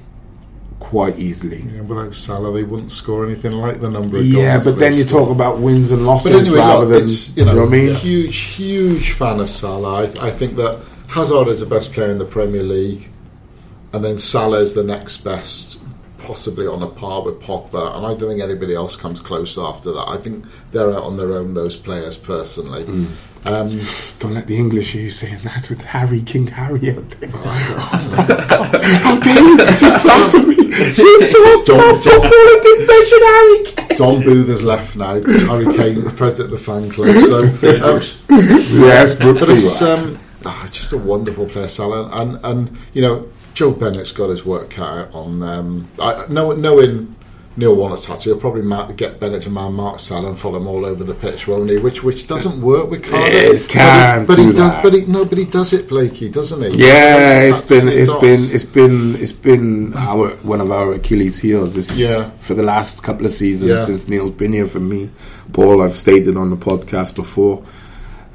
[0.79, 1.61] quite easily.
[1.61, 4.25] Yeah, without Salah, they wouldn't score anything like the number of goals.
[4.25, 5.21] Yeah, but then you score.
[5.21, 7.71] talk about wins and losses But anyway, rather look, than it's you know, what I
[7.71, 7.95] mean.
[7.95, 10.03] huge, huge fan of Salah.
[10.07, 13.09] I, I think that Hazard is the best player in the Premier League,
[13.93, 15.79] and then Salah is the next best.
[16.27, 19.93] Possibly on a par with Pogba, and I don't think anybody else comes close after
[19.93, 20.09] that.
[20.09, 22.83] I think they're out on their own, those players, personally.
[22.83, 23.07] Mm.
[23.45, 23.79] Um,
[24.19, 27.29] Don't let the English hear you saying that with Harry, King Harry out there.
[27.31, 29.65] How dare you?
[29.65, 30.55] She's class of me.
[30.93, 33.97] She's so Don't- football and didn't mention Harry Kane.
[33.97, 35.13] Dom Booth has left now.
[35.47, 37.15] Harry Kane, the president of the fan club.
[37.23, 37.39] So,
[37.87, 38.01] um,
[38.81, 43.01] Yes, but but it's, um, ah, it's just a wonderful player, Salah, and and you
[43.01, 45.41] know Joe Bennett's got his work cut out on.
[45.41, 47.15] Um, I, know, knowing
[47.55, 50.67] Neil Warnock's tattoo, he'll probably ma- get Bennett to man Mark Salah and follow him
[50.67, 51.77] all over the pitch, won't he?
[51.79, 53.63] Which which doesn't work with Cardiff.
[53.63, 54.71] It can't but he, but he does.
[54.73, 54.83] that.
[54.83, 56.77] But he, no, but he does it, Blakey, doesn't he?
[56.85, 58.21] Yeah, He it's been it, it's dots.
[58.21, 62.29] been it's been it's been our one of our Achilles heels this Yeah.
[62.41, 63.85] for the last couple of seasons Yeah.
[63.85, 65.09] since Neil's been here for me.
[65.51, 67.63] Paul, I've stated on the podcast before.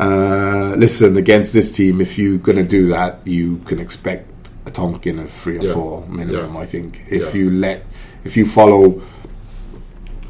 [0.01, 4.29] Uh, listen, against this team, if you're gonna do that, you can expect
[4.73, 5.75] Tonkin of three or Yeah.
[5.75, 6.55] four minimum.
[6.55, 6.61] Yeah.
[6.61, 7.85] I think if you let
[8.25, 9.03] if you follow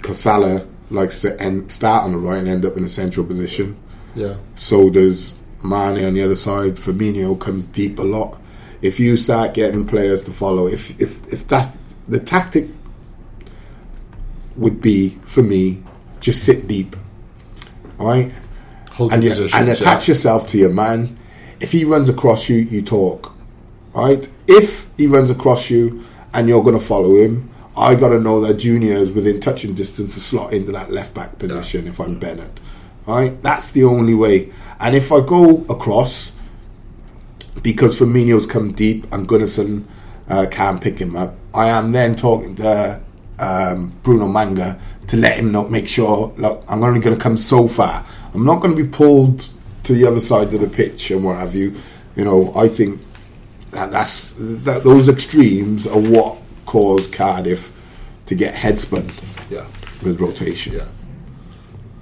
[0.01, 3.77] Casala likes to end, start on the right and end up in a central position.
[4.15, 6.75] Yeah, So does Mane on the other side.
[6.77, 8.39] Firmino comes deep a lot.
[8.83, 11.69] If you start getting players to follow, if if if that's
[12.09, 12.67] the tactic
[14.57, 15.83] would be for me,
[16.21, 16.97] just sit deep,
[17.99, 18.33] all right,
[18.91, 20.13] hold and you, and attach yeah.
[20.13, 21.17] yourself to your man.
[21.61, 23.32] If he runs across you, you talk,
[23.95, 24.29] right.
[24.47, 28.41] If he runs across you and you're going to follow him, I got to know
[28.43, 31.87] that Junior is within touching distance to slot into that left back position.
[31.87, 32.61] If I'm Bennett,
[33.07, 33.43] right?
[33.43, 34.53] that's the only way.
[34.79, 36.33] And if I go across,
[37.63, 39.85] because Firmino's come deep and Gunnarsson
[40.29, 43.01] uh, can't pick him up, I am then talking to
[43.39, 44.79] um, Bruno Manga
[45.09, 48.05] to let him know, make sure, look, I'm only going to come so far.
[48.35, 49.49] I'm not going to be pulled
[49.85, 51.75] to the other side of the pitch and what have you.
[52.17, 53.01] You know, I think
[53.73, 57.71] that that's that those extremes are what caused Cardiff
[58.27, 59.11] to get headspun
[59.51, 59.67] Yeah,
[60.03, 60.75] with rotation.
[60.75, 60.87] yeah.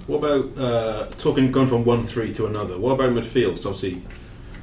[0.07, 2.77] What about uh, talking going from one three to another?
[2.77, 3.57] What about midfield?
[3.57, 4.01] So obviously,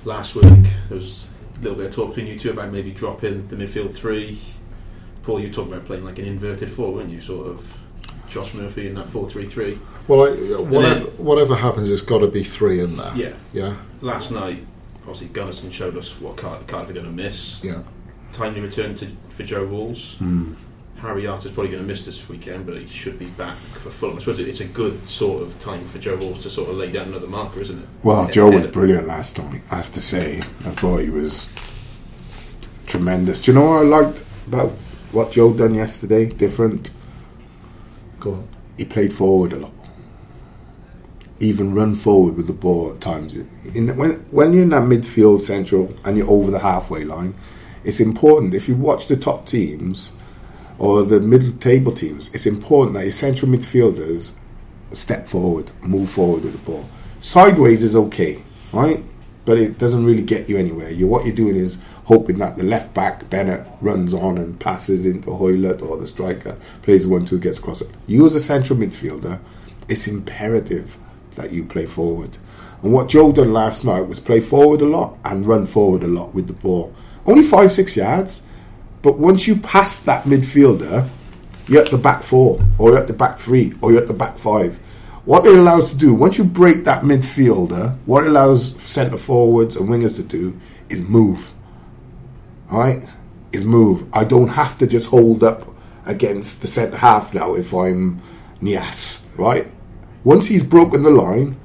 [0.04, 0.44] last week
[0.88, 1.24] there was
[1.56, 4.38] a little bit of talk between you two about maybe dropping the midfield three.
[5.22, 7.20] Paul, you talked about playing like an inverted four, weren't you?
[7.20, 7.78] Sort of
[8.28, 9.78] Josh Murphy in that four three three.
[10.06, 10.30] Well, I,
[10.62, 13.12] whatever whatever happens, it's got to be three in there.
[13.14, 13.34] Yeah.
[13.52, 14.64] yeah, Last night,
[15.08, 17.62] obviously Gunnarsson showed us what Car- Cardiff are going to miss.
[17.64, 17.82] yeah.
[18.32, 20.16] Timely return to for Joe Ralls.
[20.18, 20.52] Hmm.
[20.98, 24.16] Harry Arter's probably going to miss this weekend, but he should be back for Fulham.
[24.16, 26.90] I suppose it's a good sort of time for Joe Ralls to sort of lay
[26.90, 27.88] down another marker, isn't it?
[28.02, 29.62] Well, Ahead- Joe was brilliant last time.
[29.70, 31.48] I have to say, I thought he was
[32.86, 33.44] tremendous.
[33.44, 34.70] Do you know what I liked about
[35.12, 36.26] what Joe done yesterday?
[36.26, 36.90] Different.
[38.20, 38.48] Go on.
[38.76, 39.72] He played forward a lot.
[41.40, 43.36] Even run forward with the ball at times.
[43.74, 47.34] In, when when you're in that midfield central and you're over the halfway line,
[47.84, 48.54] it's important.
[48.54, 50.12] If you watch the top teams
[50.78, 54.34] or the middle table teams, it's important that your central midfielders
[54.92, 56.88] step forward, move forward with the ball.
[57.20, 59.04] Sideways is okay, right?
[59.44, 60.90] But it doesn't really get you anywhere.
[60.90, 65.04] You what you're doing is hoping that the left back Bennett runs on and passes
[65.04, 67.82] into Hoilett or the striker plays one two gets across.
[68.06, 69.38] You as a central midfielder,
[69.88, 70.96] it's imperative
[71.38, 72.38] that you play forward.
[72.82, 76.06] And what Joe done last night was play forward a lot and run forward a
[76.06, 76.94] lot with the ball.
[77.26, 78.46] Only five six yards,
[79.02, 81.08] but once you pass that midfielder,
[81.66, 84.14] you're at the back four, or you're at the back three, or you're at the
[84.14, 84.78] back five.
[85.24, 89.76] What it allows to do, once you break that midfielder, what it allows centre forwards
[89.76, 91.52] and wingers to do is move.
[92.72, 93.02] Alright?
[93.52, 94.06] Is move.
[94.14, 95.66] I don't have to just hold up
[96.06, 98.22] against the centre half now if I'm
[98.62, 99.66] Niasse, right?
[100.28, 101.56] Once he's broken the line,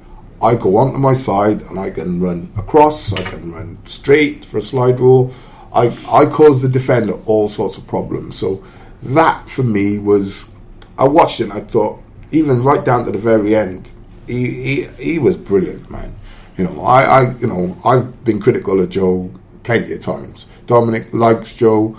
[0.41, 4.60] I go onto my side and I can run across, I can run straight for
[4.60, 5.34] a slide rule.
[5.73, 8.38] I, I cause the defender all sorts of problems.
[8.38, 8.63] So
[9.02, 10.54] that for me was,
[10.97, 13.91] I watched it and I thought, even right down to the very end,
[14.28, 16.15] he, he, he was brilliant, man.
[16.58, 19.30] You know, I, I, you know, I've been critical of Joe
[19.63, 20.47] plenty of times.
[20.67, 21.97] Dominic likes Joe.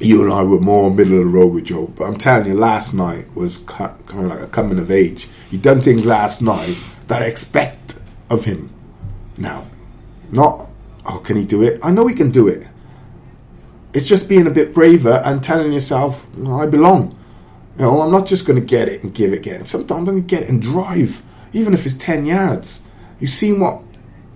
[0.00, 2.54] You and I were more middle of the road with Joe, but I'm telling you,
[2.54, 5.30] last night was kind of like a coming of age.
[5.50, 6.76] He done things last night
[7.08, 8.70] that I expect of him
[9.36, 9.66] now.
[10.30, 10.68] Not,
[11.06, 11.78] oh, can he do it?
[11.82, 12.66] I know he can do it.
[13.94, 17.16] It's just being a bit braver and telling yourself, "No, I belong.
[17.78, 19.66] You know, I'm not just going to get it and give it, again.
[19.66, 21.22] Sometimes I'm going to get it and drive,
[21.52, 22.86] even if it's 10 yards.
[23.20, 23.82] You've seen what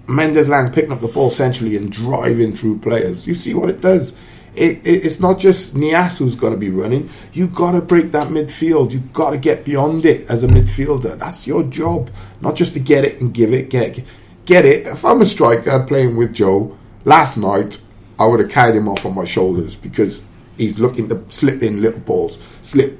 [0.08, 3.26] Mendez-Laing picking up the ball centrally and driving through players.
[3.26, 4.16] You see what it does.
[4.54, 7.08] It, it, it's not just Niasse who's going to be running.
[7.32, 8.92] You've got to break that midfield.
[8.92, 11.18] You've got to get beyond it as a midfielder.
[11.18, 12.10] That's your job.
[12.40, 14.06] Not just to get it and give it, get it.
[14.44, 14.86] Get it.
[14.86, 17.80] If I'm a striker playing with Joe, last night
[18.18, 20.28] I would have carried him off on my shoulders because
[20.58, 22.98] he's looking to slip in little balls, slip,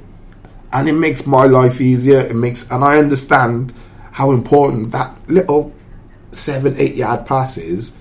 [0.72, 2.20] and it makes my life easier.
[2.20, 3.74] It makes, and I understand
[4.12, 5.74] how important that little
[6.30, 7.96] seven, eight yard pass is.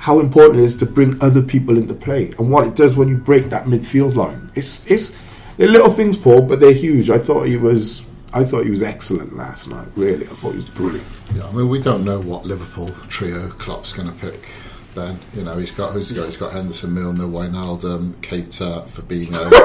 [0.00, 3.08] How important it is to bring other people into play, and what it does when
[3.08, 4.50] you break that midfield line.
[4.54, 5.14] It's it's
[5.58, 7.10] they're little things, Paul, but they're huge.
[7.10, 8.06] I thought he was.
[8.32, 9.88] I thought he was excellent last night.
[9.96, 11.06] Really, I thought he was brilliant.
[11.34, 14.48] Yeah, I mean, we don't know what Liverpool trio Klopp's going to pick.
[14.94, 16.24] Ben, you know, he's got who's he got?
[16.24, 19.50] He's got Henderson, Milner, Wijnaldum, Keita, Fabinho.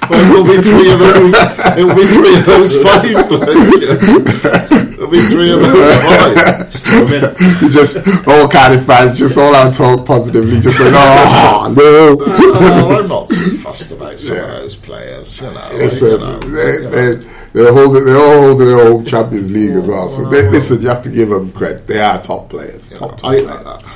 [0.10, 1.32] well, it'll be three of those.
[1.78, 3.28] It'll be three of those five.
[3.28, 4.82] Blake.
[5.10, 6.70] Be three of five.
[6.72, 7.36] Just throw 'em in.
[7.60, 7.96] He just
[8.28, 12.16] all Cardiff fans just all out talk positively, just like, oh no.
[12.26, 15.40] Well, I'm not too fussed about some of those players.
[15.40, 16.90] You know, Listen, you know, they're, you know.
[16.90, 17.14] they're,
[17.52, 20.08] they're holding, they're all holding their own Champions League as well.
[20.10, 20.50] So they, oh.
[20.50, 21.86] listen, you have to give them credit.
[21.86, 23.66] They are top players, You top know, top I, players.
[23.66, 23.92] I-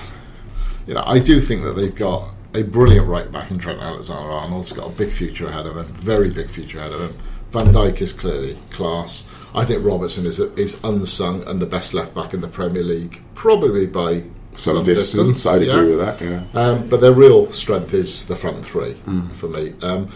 [0.86, 4.28] you know, I do think that they've got a brilliant right back in Trent Alexander
[4.30, 4.64] Arnold.
[4.64, 7.18] He's got a big future ahead of him, very big future ahead of him.
[7.52, 9.24] Van Dijk is clearly class.
[9.54, 13.22] I think Robertson is is unsung and the best left back in the Premier League,
[13.34, 14.22] probably by
[14.54, 15.74] Some, some, distance, I'd yeah.
[15.74, 16.20] agree with that.
[16.20, 18.94] Yeah, Um, but their real strength is the front three
[19.34, 19.74] for me.
[19.82, 20.08] Um,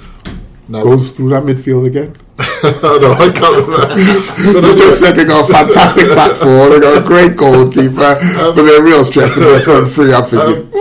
[0.68, 2.16] now, goes through that midfield again.
[2.64, 4.60] no, I can't remember.
[4.60, 6.70] They're just said they got a fantastic back four.
[6.70, 10.12] They got a great goalkeeper, but they're real strength in their front three.
[10.12, 10.72] I'm thinking,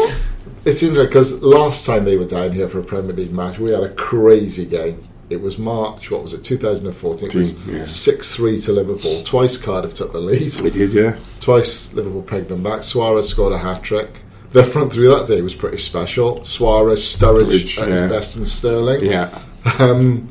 [0.65, 3.71] It's interesting because last time they were down here for a Premier League match, we
[3.71, 5.05] had a crazy game.
[5.29, 7.27] It was March, what was it, 2014?
[7.29, 7.85] It was Yeah.
[7.85, 9.23] 6 3 to Liverpool.
[9.23, 10.51] Twice Cardiff took the lead.
[10.51, 11.15] they did, yeah.
[11.39, 12.83] Twice Liverpool pegged them back.
[12.83, 14.21] Suarez scored a hat trick.
[14.51, 16.43] Their front three that day was pretty special.
[16.43, 17.45] Suarez, Sturridge
[17.75, 18.01] Sturridge, at yeah.
[18.03, 19.03] his best, and Sterling.
[19.03, 19.39] Yeah,
[19.79, 20.29] Um,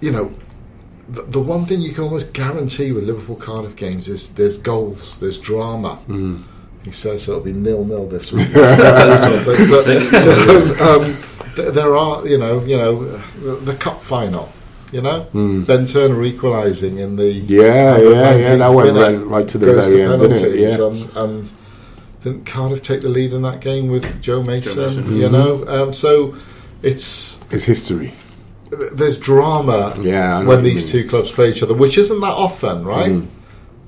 [0.00, 0.32] you know,
[1.10, 5.18] the, the one thing you can almost guarantee with Liverpool Cardiff games is there's goals,
[5.18, 5.98] there's drama.
[6.84, 8.48] He says it'll be nil nil this week.
[8.54, 9.48] but
[10.80, 11.16] um, th-
[11.56, 14.50] there are, you know, you know, the, the cup final.
[14.92, 19.56] You know, Ben Turner equalising in the Yeah, yeah, yeah, that went right- right to
[19.58, 20.40] the goes very end, didn't it?
[20.42, 20.86] penalties, Yeah.
[20.86, 21.52] and, and
[22.24, 24.84] didn't Cardiff take the lead in that game with Joe Mason?
[24.84, 25.14] Mason.
[25.16, 26.34] You know, um, so
[26.82, 28.14] it's it's history.
[28.94, 31.04] there's drama Yeah, when these mean.
[31.04, 33.12] two clubs play each other, which isn't that often, right?
[33.12, 33.26] Mm.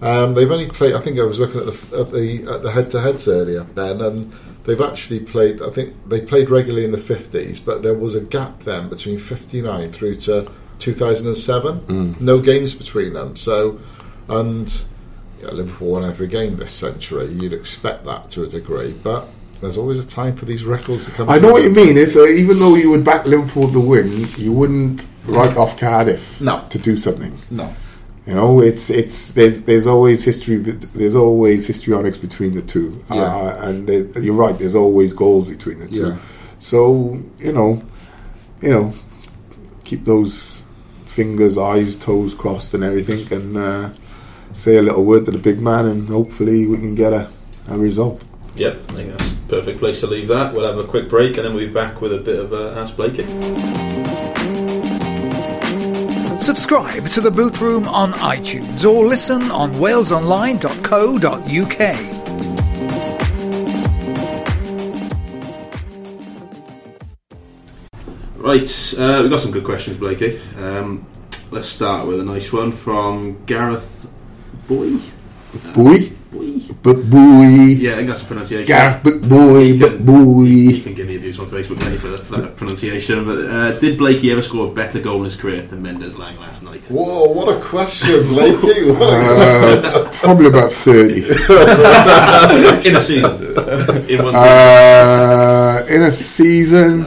[0.02, 0.94] Um, they've only played.
[0.94, 4.32] I think I was looking at the at the at the head-to-heads earlier, Ben, and
[4.64, 5.60] they've actually played.
[5.62, 9.18] I think they played regularly in the fifties, but there was a gap then between
[9.18, 11.80] fifty-nine through to two thousand and seven.
[11.80, 12.20] Mm.
[12.20, 13.36] No games between them.
[13.36, 13.78] So,
[14.28, 14.84] and
[15.40, 17.26] you know, Liverpool won every game this century.
[17.26, 19.28] You'd expect that to a degree, but
[19.60, 21.30] there's always a time for these records to come.
[21.30, 21.96] I know what you mean.
[21.96, 26.40] It's uh, even though you would back Liverpool to win, you wouldn't write off Cardiff
[26.40, 26.64] No.
[26.70, 27.38] to do something.
[27.50, 27.72] No.
[28.26, 30.56] You know, it's it's there's there's always history.
[30.58, 33.16] There's always histrionics between the two, Yeah.
[33.24, 34.56] uh, and there, you're right.
[34.56, 36.06] There's always goals between the two.
[36.10, 36.18] Yeah.
[36.60, 37.82] So you know,
[38.60, 38.94] you know,
[39.82, 40.62] keep those
[41.06, 43.90] fingers, eyes, toes crossed, and everything, and uh,
[44.52, 47.28] say a little word to the big man, and hopefully we can get a,
[47.68, 48.22] a result.
[48.54, 50.54] Yep, I think that's a perfect place to leave that.
[50.54, 52.78] We'll have a quick break and then we'll be back with a bit of uh,
[52.78, 53.81] Ask Blakey.
[56.42, 61.78] Subscribe to the Boot Room on iTunes or listen on walesonline.co.uk.
[68.38, 70.40] Right, uh, we've got some good questions, Blakey.
[70.58, 71.06] Um,
[71.52, 74.10] let's start with a nice one from Gareth
[74.66, 74.96] Boy.
[75.74, 76.10] Boy,
[76.82, 76.92] Boy?
[76.94, 77.44] but boy,
[77.78, 78.66] Yeah, I think that's the pronunciation.
[78.66, 80.42] Gareth, but boy, You but can- boy.
[80.44, 83.24] You can give me abuse on Facebook mate, for, for that pronunciation.
[83.24, 86.62] But uh, did Blakey ever score a better goal in his career than Mendez-Laing last
[86.64, 86.84] night?
[86.90, 87.30] Whoa!
[87.30, 88.90] What a question, Blakey!
[88.90, 89.84] What a question.
[89.84, 91.22] Uh, probably about thirty.
[92.88, 93.34] in a season.
[94.08, 94.34] in one season.
[94.34, 97.04] Uh, in a season,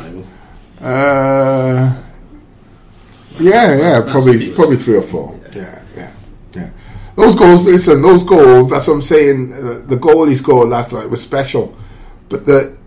[0.82, 2.02] uh,
[3.40, 5.35] yeah, yeah, probably probably three or four.
[7.16, 8.70] Those goals, listen, those goals.
[8.72, 9.54] That's what I'm saying.
[9.54, 11.76] Uh, the goal he scored last night was special,
[12.30, 12.78] but the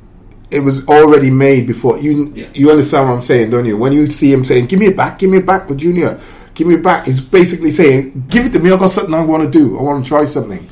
[0.51, 1.99] it was already made before.
[1.99, 2.47] You Yeah.
[2.55, 3.77] you understand what I'm saying, don't you?
[3.77, 6.19] When you see him saying, "Give me it back, give me it back," with Junior,
[6.55, 7.07] give me it back.
[7.07, 8.71] He's basically saying, "Give it to me.
[8.71, 9.79] I've got something I want to do.
[9.79, 10.67] I want to try something.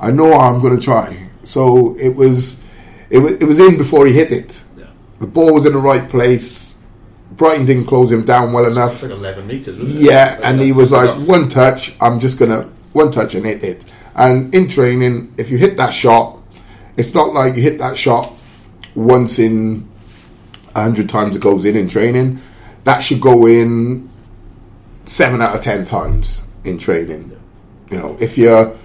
[0.00, 2.60] I know I'm going to try." So it was,
[3.10, 4.60] it was, it was in before he hit it.
[4.78, 4.84] Yeah.
[5.20, 6.76] The ball was in the right place.
[7.36, 9.02] Brighton didn't close him down well enough.
[9.02, 9.76] Like 11 metres.
[9.78, 10.02] wasn't it?
[10.02, 13.84] Yeah, and he was like, one touch, I'm just gonna one touch and hit it.
[14.14, 16.38] And in training, if you hit that shot,
[16.96, 18.32] it's not like you hit that shot
[18.94, 19.88] once in
[20.74, 22.40] a hundred times it goes in in training.
[22.84, 24.10] That should go in
[25.04, 27.38] seven out of ten times in training.
[27.90, 28.76] You know, if you're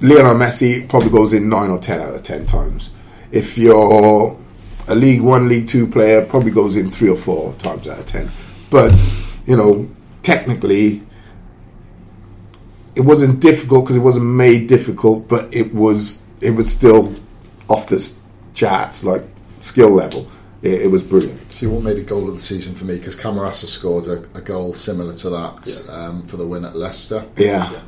[0.00, 2.94] Lionel Messi, probably goes in nine or ten out of ten times.
[3.30, 4.36] If you're
[4.86, 8.06] a League One, League Two player probably goes in three or four times out of
[8.06, 8.30] ten.
[8.70, 8.92] But
[9.46, 9.90] you know,
[10.22, 11.02] technically,
[12.98, 17.14] it wasn't difficult because it wasn't made difficult, but it was it was still
[17.68, 18.12] off the
[18.54, 19.22] charts, like
[19.60, 20.28] skill level.
[20.62, 21.52] It, it was brilliant.
[21.52, 24.40] See what made a goal of the season for me because Camarasa scored a, a
[24.40, 27.24] goal similar to that um, for the win at Leicester.
[27.36, 27.82] Yeah.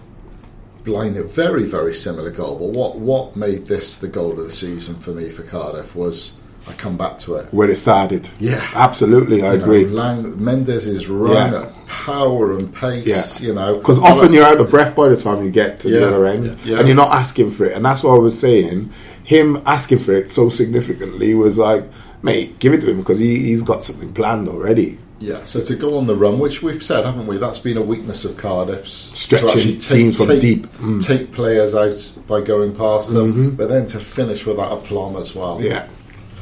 [0.84, 2.56] Blind, a very very similar goal.
[2.56, 6.39] But what what made this the goal of the season for me for Cardiff was
[6.68, 7.52] I come back to it.
[7.52, 8.28] Where it started.
[8.38, 8.64] Yeah.
[8.74, 9.86] absolutely, I You know, agree.
[9.86, 11.62] Laing, Mendez is run Yeah.
[11.62, 13.06] at power and pace.
[13.06, 13.24] Yeah.
[13.46, 16.00] You know, Because often you're out of breath by the time you get to Yeah,
[16.00, 16.78] the other end, yeah.
[16.78, 17.72] and you're not asking for it.
[17.76, 18.90] And that's what I was saying.
[19.24, 21.84] Him asking for it so significantly was like,
[22.22, 24.98] mate, give it to him because he, he's got something planned already.
[25.18, 27.36] Yeah, so to go on the run, which we've said, haven't we?
[27.36, 28.90] That's been a weakness of Cardiff's.
[29.18, 30.66] Stretching actually teams from take, deep.
[30.66, 31.06] Mm.
[31.06, 31.94] take players out
[32.26, 35.60] by going past them, but then to finish with that aplomb as well.
[35.60, 35.86] Yeah.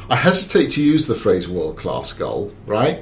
[0.09, 2.99] I hesitate to use the phrase world class goal, right?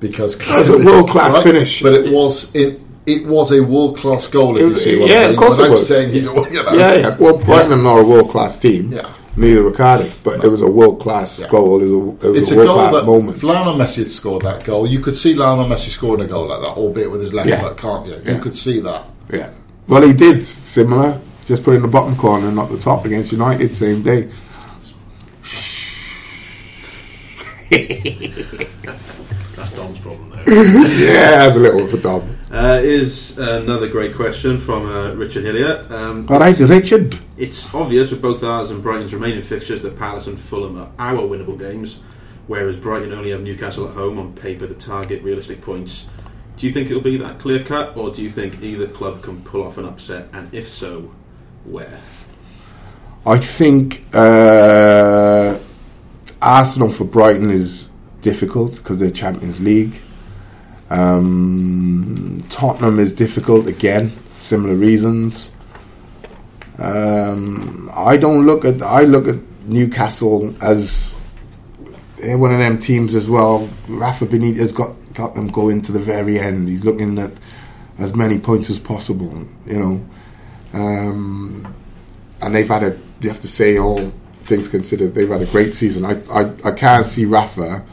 [0.00, 0.58] Because Mm.
[0.58, 1.82] was a world-class finish.
[1.82, 2.80] but it was it.
[3.06, 4.56] It was a world class goal.
[4.56, 5.38] If It you was- see what yeah, I of mean.
[5.38, 5.86] course it Without was.
[5.88, 6.72] saying he's a you know.
[6.74, 7.16] Yeah, yeah.
[7.18, 8.92] Well, Brighton are not a world class team.
[8.92, 9.06] Yeah.
[9.34, 11.48] Neither are Cardiff, but it was a world class Yeah.
[11.48, 11.80] goal.
[11.80, 13.36] It was a, it was It's a a world goal class that moment.
[13.36, 16.48] if Lionel Messi had scored that goal, you could see Lionel Messi scoring a goal
[16.48, 17.60] like that, albeit with his left Yeah.
[17.62, 18.16] foot, can't you?
[18.26, 18.34] Yeah.
[18.34, 19.04] You could see that.
[19.32, 19.48] Yeah.
[19.88, 21.18] Well, he did similar.
[21.46, 24.28] Just put it in the bottom corner, not the top against United same day.
[29.56, 30.44] That's Dom's problem there.
[30.98, 32.36] Yeah, that's a little for Dom.
[32.50, 35.86] uh, is another great question from uh, Richard Hillier.
[35.92, 37.18] Um, All right, Richard.
[37.36, 41.22] It's obvious with both ours and Brighton's remaining fixtures that Palace and Fulham are our
[41.22, 42.00] winnable games,
[42.46, 46.06] whereas Brighton only have Newcastle at home on paper to target realistic points.
[46.56, 49.42] Do you think it'll be that clear cut, or do you think either club can
[49.42, 51.12] pull off an upset, and if so,
[51.64, 52.00] where?
[53.26, 55.58] I think uh,
[56.40, 57.90] Arsenal for Brighton is
[58.22, 59.94] difficult because they're Champions League.
[60.90, 65.52] Um, Tottenham is difficult again, similar reasons.
[66.78, 69.36] Um, I don't look at I look at
[69.66, 71.18] Newcastle as
[72.22, 73.68] one of them teams as well.
[73.88, 76.68] Rafa Benitez got got them going to the very end.
[76.68, 77.32] He's looking at
[77.98, 79.46] as many points as possible.
[79.66, 80.08] You know.
[80.72, 81.74] Um,
[82.40, 84.12] and they've had a you have to say all
[84.48, 86.04] things considered they've had a great season.
[86.04, 87.84] I I, I can't see Rafa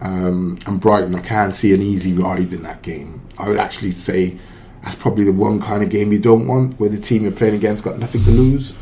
[0.00, 3.22] um, and Brighton I can't see an easy ride in that game.
[3.38, 4.38] I would actually say
[4.82, 7.54] that's probably the one kind of game you don't want where the team you're playing
[7.54, 8.76] against got nothing to lose.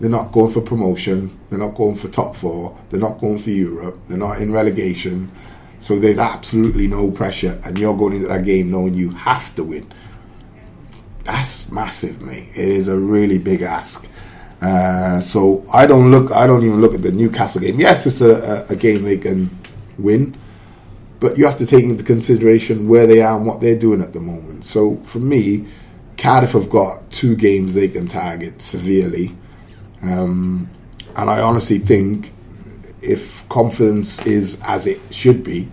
[0.00, 3.50] They're not going for promotion they're not going for top four they're not going for
[3.50, 5.32] Europe they're not in relegation.
[5.80, 9.64] So there's absolutely no pressure and you're going into that game knowing you have to
[9.64, 9.92] win.
[11.24, 12.48] That's massive, mate.
[12.54, 14.08] It is a really big ask.
[14.60, 16.32] Uh, so I don't look.
[16.32, 17.78] I don't even look at the Newcastle game.
[17.78, 19.50] Yes, it's a, a, a game they can
[19.98, 20.36] win,
[21.20, 24.12] but you have to take into consideration where they are and what they're doing at
[24.12, 24.64] the moment.
[24.64, 25.66] So for me,
[26.16, 29.36] Cardiff have got two games they can target severely,
[30.02, 30.68] um,
[31.14, 32.32] and I honestly think
[33.00, 35.68] if confidence is as it should be,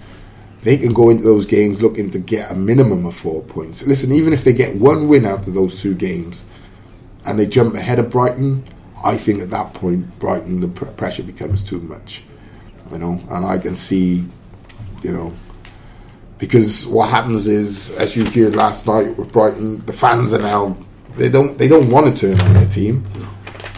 [0.61, 3.85] they can go into those games looking to get a minimum of four points.
[3.87, 6.45] Listen, even if they get one win out of those two games
[7.25, 8.63] and they jump ahead of Brighton,
[9.05, 12.23] I think at that point, Brighton, the pr- pressure becomes too much.
[12.91, 14.25] You know, and I can see,
[15.03, 15.33] you know,
[16.39, 20.75] because what happens is, as you heard last night with Brighton, the fans are now
[21.17, 23.05] they don't they don't want to turn on their team,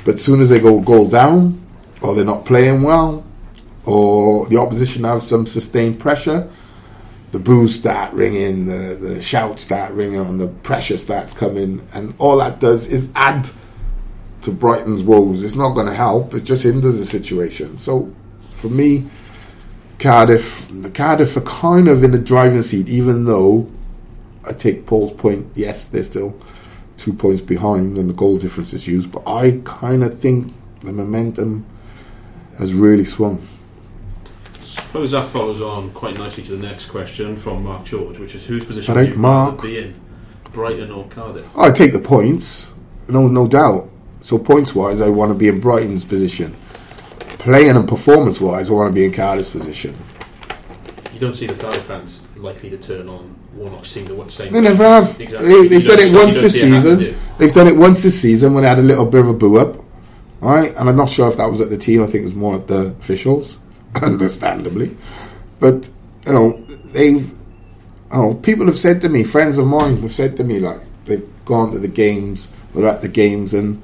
[0.06, 1.64] but as soon as they go goal down
[2.02, 3.26] or they're not playing well,
[3.86, 6.50] or the opposition have some sustained pressure,
[7.32, 12.14] the boos start ringing, the, the shouts start ringing, and the pressure starts coming, and
[12.18, 13.50] all that does is add
[14.48, 15.44] to Brighton's woes.
[15.44, 16.34] It's not going to help.
[16.34, 17.78] It just hinders the situation.
[17.78, 18.14] So,
[18.54, 19.10] for me,
[20.00, 23.70] Cardiff, the Cardiff are kind of in the driving seat, even though
[24.48, 25.52] I take Paul's point.
[25.54, 26.40] Yes, they're still
[26.96, 29.12] two points behind, and the goal difference is used.
[29.12, 31.66] But I kind of think the momentum
[32.58, 33.46] has really swung.
[34.62, 38.34] I suppose that follows on quite nicely to the next question from Mark George, which
[38.34, 39.56] is whose position would you Mark.
[39.58, 40.00] rather be in,
[40.54, 41.46] Brighton or Cardiff?
[41.58, 42.74] I take the points,
[43.10, 43.90] no, no doubt.
[44.22, 46.56] So points wise, I want to be in Brighton's position.
[47.40, 49.96] Playing and performance wise, I want to be in Cardiff's position.
[51.14, 54.54] You don't see the Cardiff fans likely to turn on Warnock sing the same.
[54.54, 55.20] They never have.
[55.20, 55.50] Exactly.
[55.50, 57.00] They, they've don't- done it once this season.
[57.00, 57.16] do?
[57.38, 59.58] They've done it once this season when they had a little bit of a boo
[59.58, 59.78] up.
[60.42, 62.04] All right, and I'm not sure if that was at the team.
[62.04, 63.60] I think it was more at the officials,
[64.04, 64.96] understandably.
[65.60, 65.90] But
[66.26, 67.32] you know, they've.
[68.12, 71.28] Oh, people have said to me, friends of mine have said to me, like they've
[71.46, 73.82] gone to the games, they're at the games, and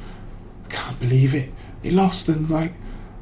[0.74, 1.51] can't believe it.
[1.82, 2.74] They lost and like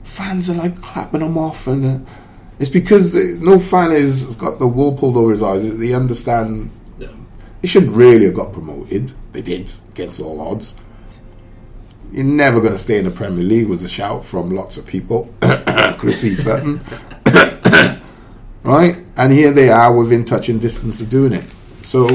[0.04, 2.12] fans are like clapping them off, and uh,
[2.60, 5.78] it's because the, no fan has got the wool pulled over his eyes.
[5.78, 9.12] They understand they shouldn't really have got promoted.
[9.34, 10.74] They did against all odds.
[12.12, 14.86] You're never going to stay in the Premier League was a shout from lots of
[14.86, 15.34] people.
[15.98, 16.82] Chrissy Sutton,
[18.64, 18.98] right?
[19.16, 21.46] And here they are within touching distance of doing it.
[21.84, 22.10] So,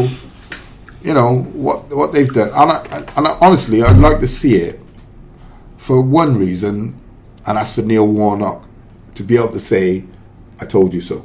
[1.02, 4.56] you know what what they've done, and, I, and I, honestly, I'd like to see
[4.56, 4.80] it
[5.86, 7.00] for one reason,
[7.46, 8.64] and that's for Neil Warnock
[9.14, 10.02] to be able to say,
[10.60, 11.24] "I told you so."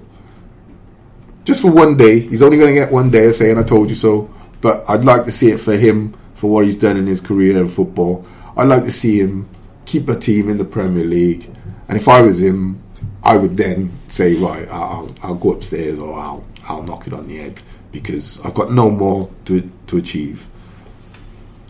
[1.46, 3.90] Just for one day, he's only going to get one day of saying "I told
[3.90, 4.30] you so."
[4.62, 7.58] But I'd like to see it for him for what he's done in his career
[7.58, 8.24] in football.
[8.56, 9.50] I'd like to see him
[9.86, 11.50] keep a team in the Premier League,
[11.88, 12.84] and if I was him,
[13.24, 17.28] I would then say, "Right, I'll, I'll go upstairs or I'll I'll knock it on
[17.28, 17.60] the head
[17.92, 20.46] because I've got no more to to achieve."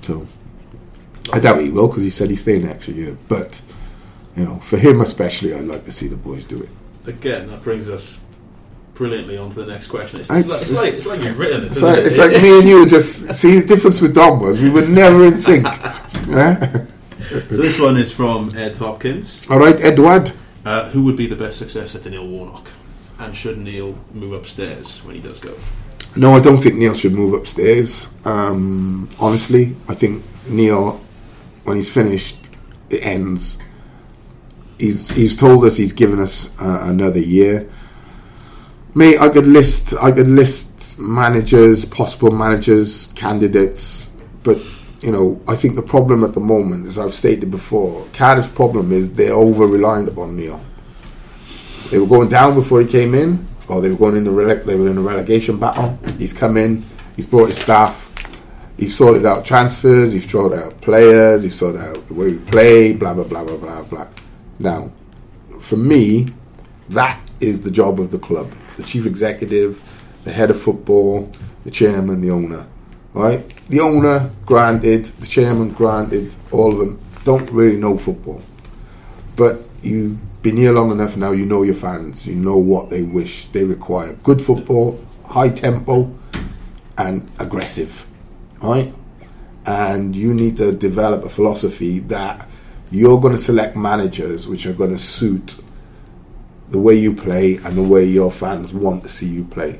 [0.01, 0.27] So
[1.31, 3.17] I doubt he will because he said he's staying an extra year.
[3.27, 3.61] But
[4.35, 6.69] you know, for him especially, I'd like to see the boys do it.
[7.07, 8.23] Again, that brings us
[8.93, 10.19] brilliantly onto the next question.
[10.21, 11.71] It's, I- it's, like, it's, like, it's like you've written it.
[11.71, 12.05] It's like, it?
[12.07, 15.25] it's like me and you just see the difference with Dom was we were never
[15.25, 15.65] in sync.
[17.31, 19.45] So this one is from Ed Hopkins.
[19.49, 20.33] All right, Edward.
[20.65, 22.67] Uh, who would be the best successor to Neil Warnock?
[23.19, 25.55] And should Neil move upstairs when he does go?
[26.17, 28.13] No, I don't think Neil should move upstairs.
[28.25, 30.99] Um, honestly, I think Neil,
[31.63, 32.37] when he's finished,
[32.89, 33.57] it ends.
[34.77, 37.69] He's he's told us he's given us uh, another year.
[38.93, 44.11] Mate, I could list I could list managers, possible managers, candidates,
[44.43, 44.59] but
[45.01, 48.91] you know I think the problem at the moment, as I've stated before, Cardiff's problem
[48.91, 50.59] is they're over reliant upon Neil.
[51.89, 54.65] They were going down before he came in, or they were going in the rele-
[54.65, 55.99] they were in a relegation battle.
[56.17, 56.83] He's come in,
[57.15, 58.10] he's brought his staff,
[58.81, 62.91] he's sorted out transfers, he's sorted out players, he's sorted out the way we play,
[62.91, 64.07] blah blah blah blah blah blah.
[64.59, 64.91] Now,
[65.61, 66.33] for me,
[66.89, 69.81] that is the job of the club: the chief executive,
[70.25, 71.31] the head of football,
[71.63, 72.65] the chairman, the owner.
[73.13, 73.47] Right?
[73.69, 78.41] The owner, granted, the chairman, granted, all of them don't really know football
[79.35, 81.31] but you've been here long enough now.
[81.31, 82.27] You know your fans.
[82.27, 84.13] You know what they wish they require.
[84.23, 86.13] Good football, high tempo,
[86.97, 88.07] and aggressive,
[88.61, 88.93] right?
[89.65, 92.47] And you need to develop a philosophy that
[92.91, 95.61] you're going to select managers which are going to suit
[96.69, 99.79] the way you play and the way your fans want to see you play.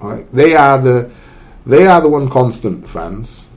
[0.00, 0.26] Right?
[0.32, 1.10] They are the
[1.64, 3.48] they are the one constant fans.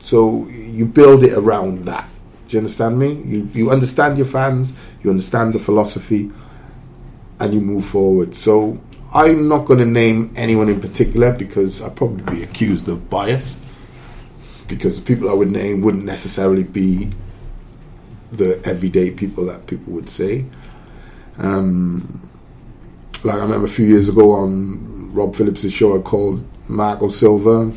[0.00, 2.08] So you build it around that.
[2.48, 3.12] Do you understand me?
[3.12, 6.30] You you understand your fans, you understand the philosophy,
[7.40, 8.34] and you move forward.
[8.34, 8.80] So
[9.14, 13.60] I'm not going to name anyone in particular because I'd probably be accused of bias.
[14.72, 17.10] Because the people I would name wouldn't necessarily be
[18.32, 20.46] the everyday people that people would say.
[21.36, 22.26] Um,
[23.22, 27.70] like I remember a few years ago on Rob Phillips' show, I called Marco Silva.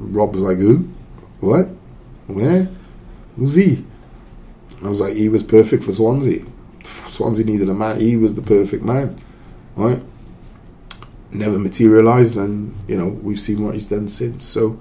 [0.00, 0.88] Rob was like, "Who?
[1.38, 1.68] What?
[2.26, 2.68] Where?
[3.36, 3.84] Who's he?"
[4.82, 6.44] I was like, "He was perfect for Swansea.
[7.06, 8.00] Swansea needed a man.
[8.00, 9.16] He was the perfect man,
[9.76, 10.02] right?"
[11.30, 14.44] Never materialised, and you know we've seen what he's done since.
[14.44, 14.80] So,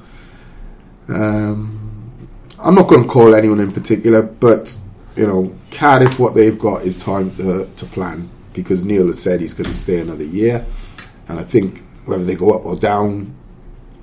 [1.10, 2.28] um,
[2.60, 4.78] I'm not going to call anyone in particular, but
[5.16, 9.42] you know, Cardiff, what they've got is time to, to plan because Neil has said
[9.42, 10.66] he's going to stay another year,
[11.28, 13.36] and I think whether they go up or down,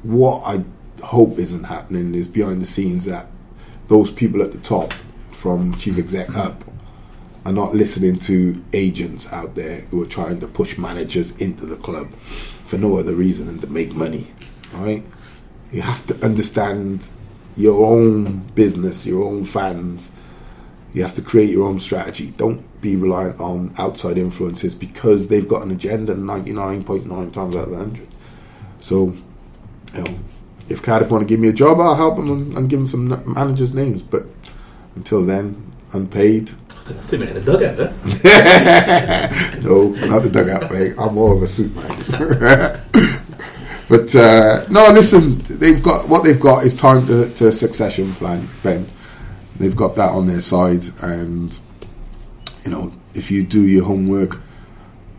[0.02, 0.64] what I
[1.02, 3.26] hope isn't happening is behind the scenes that
[3.88, 4.92] those people at the top,
[5.32, 6.64] from chief exec up,
[7.44, 11.76] are not listening to agents out there who are trying to push managers into the
[11.76, 14.32] club for no other reason than to make money.
[14.74, 15.04] All right,
[15.72, 17.08] you have to understand
[17.56, 20.10] your own business, your own fans.
[20.92, 22.32] You have to create your own strategy.
[22.36, 27.70] Don't be reliant on outside influences because they've got an agenda 99.9 times out of
[27.70, 28.06] 100.
[28.80, 29.14] So,
[29.94, 30.18] you know,
[30.68, 32.88] if Cardiff want to give me a job, I'll help them and, and give them
[32.88, 34.02] some managers' names.
[34.02, 34.26] But
[34.94, 36.50] until then, unpaid.
[36.88, 37.92] I think we're in a dugout there.
[39.62, 40.94] No, not the dugout, mate.
[40.98, 42.80] I'm more of a suit man.
[43.88, 48.48] but uh, no, listen, they've got what they've got is time to, to succession plan.
[48.62, 48.88] Ben,
[49.58, 51.56] they've got that on their side, and
[52.64, 54.40] you know, if you do your homework,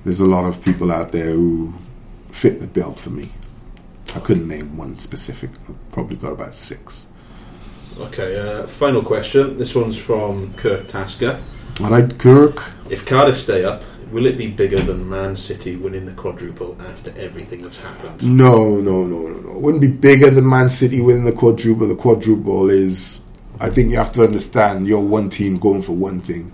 [0.03, 1.73] there's a lot of people out there who
[2.31, 3.31] fit the bill for me.
[4.15, 5.51] I couldn't name one specific.
[5.67, 7.07] I've probably got about six.
[7.99, 9.57] Okay, uh, final question.
[9.57, 11.39] This one's from Kirk Tasker.
[11.79, 12.63] All right, Kirk.
[12.89, 13.81] If Cardiff stay up,
[14.11, 18.23] will it be bigger than Man City winning the quadruple after everything that's happened?
[18.23, 19.51] No, no, no, no, no.
[19.51, 21.87] It wouldn't be bigger than Man City winning the quadruple.
[21.87, 23.25] The quadruple is,
[23.59, 26.51] I think you have to understand, you're one team going for one thing.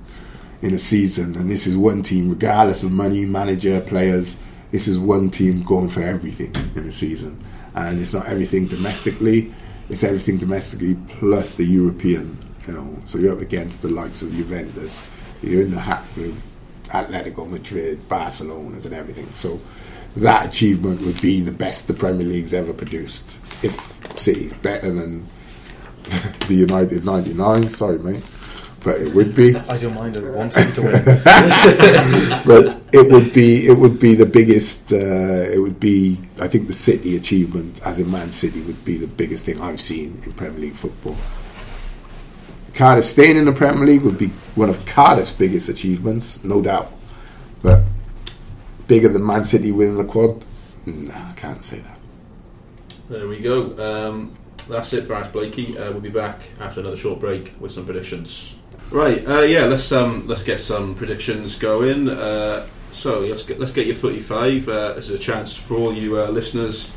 [0.64, 4.40] in a season, and this is one team, regardless of money, manager, players.
[4.72, 7.44] This is one team going for everything in a season,
[7.76, 9.54] and it's not everything domestically.
[9.90, 12.38] It's everything domestically plus the European.
[12.66, 15.06] You know, so you're up against the likes of Juventus.
[15.42, 16.06] You're in the hat
[16.94, 19.28] Atletico Madrid, Barcelona's, and everything.
[19.34, 19.60] So
[20.16, 23.40] that achievement would be the best the Premier League's ever produced.
[23.64, 23.76] If
[24.16, 25.28] City's better than
[26.48, 28.24] the United '99, sorry mate,
[28.84, 29.56] but it would be.
[29.56, 30.18] I don't mind.
[30.18, 30.92] I want to win.
[32.46, 34.94] but it would be it would be the biggest.
[34.94, 38.98] Uh, it would be I think the City achievement as in Man City would be
[38.98, 41.16] the biggest thing I've seen in Premier League football.
[42.74, 46.92] Cardiff staying in the Premier League would be one of Cardiff's biggest achievements, no doubt.
[47.62, 47.84] But
[48.88, 50.44] bigger than Man City winning the quad,
[50.86, 52.00] no, I can't say that.
[53.10, 53.78] There we go.
[53.78, 54.36] Um,
[54.68, 55.78] that's it for Ask Blakey.
[55.78, 58.56] Uh, we'll be back after another short break with some predictions.
[58.90, 62.10] Right, uh, yeah, let's um, let's get some predictions going.
[62.10, 64.68] Uh, so let's get let's get your footy five.
[64.68, 66.92] Uh, this is a chance for all you uh, listeners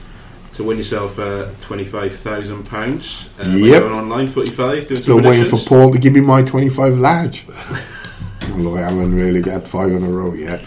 [0.57, 3.31] to win yourself uh, twenty five thousand pounds.
[3.39, 3.83] Uh, by Yep.
[3.83, 4.89] going online 45.
[4.89, 5.59] Doing Still waiting for.
[5.59, 7.47] Paul to give me my twenty-five large.
[8.53, 10.67] Although I haven't really got five in a row yet.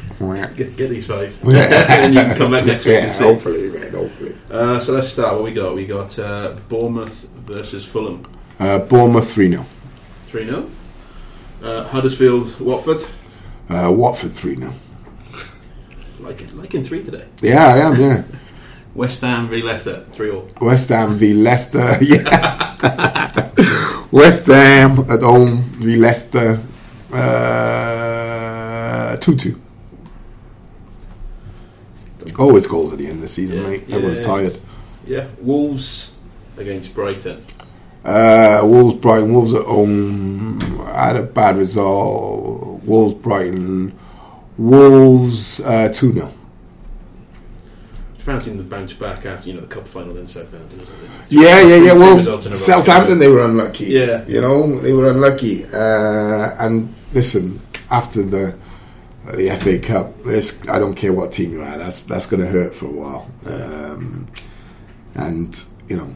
[0.55, 3.23] Get, get these five, and you can come back next week Yeah, and see.
[3.23, 4.35] hopefully, man, hopefully.
[4.51, 5.33] Uh, so let's start.
[5.35, 5.75] What we got?
[5.75, 8.27] We got uh, Bournemouth versus Fulham,
[8.59, 9.65] Uh, Bournemouth 3 0.
[10.27, 10.69] three 0
[11.63, 13.01] uh, Huddersfield, Watford,
[13.69, 14.73] Uh, Watford 3 0.
[16.19, 17.25] like like in three today.
[17.41, 18.23] Yeah, I am, yeah.
[18.95, 20.47] West Ham v Leicester, three all.
[20.61, 21.97] West Ham v Leicester.
[22.81, 23.49] Yeah.
[24.11, 26.59] West Ham at home v Leicester.
[27.13, 29.61] Uh, 2 2.
[32.37, 33.83] Always goals at the end of the season, Yeah, mate.
[33.87, 34.57] yeah, Everyone's tired.
[35.05, 36.15] Yeah, Wolves
[36.57, 37.43] against Brighton.
[38.05, 40.59] Uh, Wolves, Brighton, Wolves at home.
[40.85, 42.81] Had a bad result.
[42.83, 43.93] Wolves, Brighton.
[44.57, 46.31] Wolves uh, 2 0.
[48.19, 50.79] Fancying the bounce back after you know the cup final in Southampton.
[51.29, 51.93] Yeah, yeah, yeah.
[51.93, 52.39] Well, in a row.
[52.39, 53.85] Southampton, they were unlucky.
[53.85, 54.25] Yeah.
[54.27, 55.65] You know, they were unlucky.
[55.65, 57.59] Uh, and listen,
[57.89, 58.55] after the
[59.25, 60.15] the FA Cup,
[60.69, 63.29] I don't care what team you are, that's, that's going to hurt for a while.
[63.45, 64.27] Um,
[65.15, 66.15] and, you know,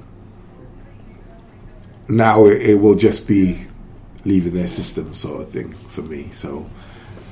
[2.07, 3.67] now it, it will just be
[4.25, 6.29] leaving their system sort of thing for me.
[6.31, 6.69] So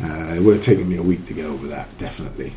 [0.03, 2.53] uh, it would have taken me a week to get over that, definitely.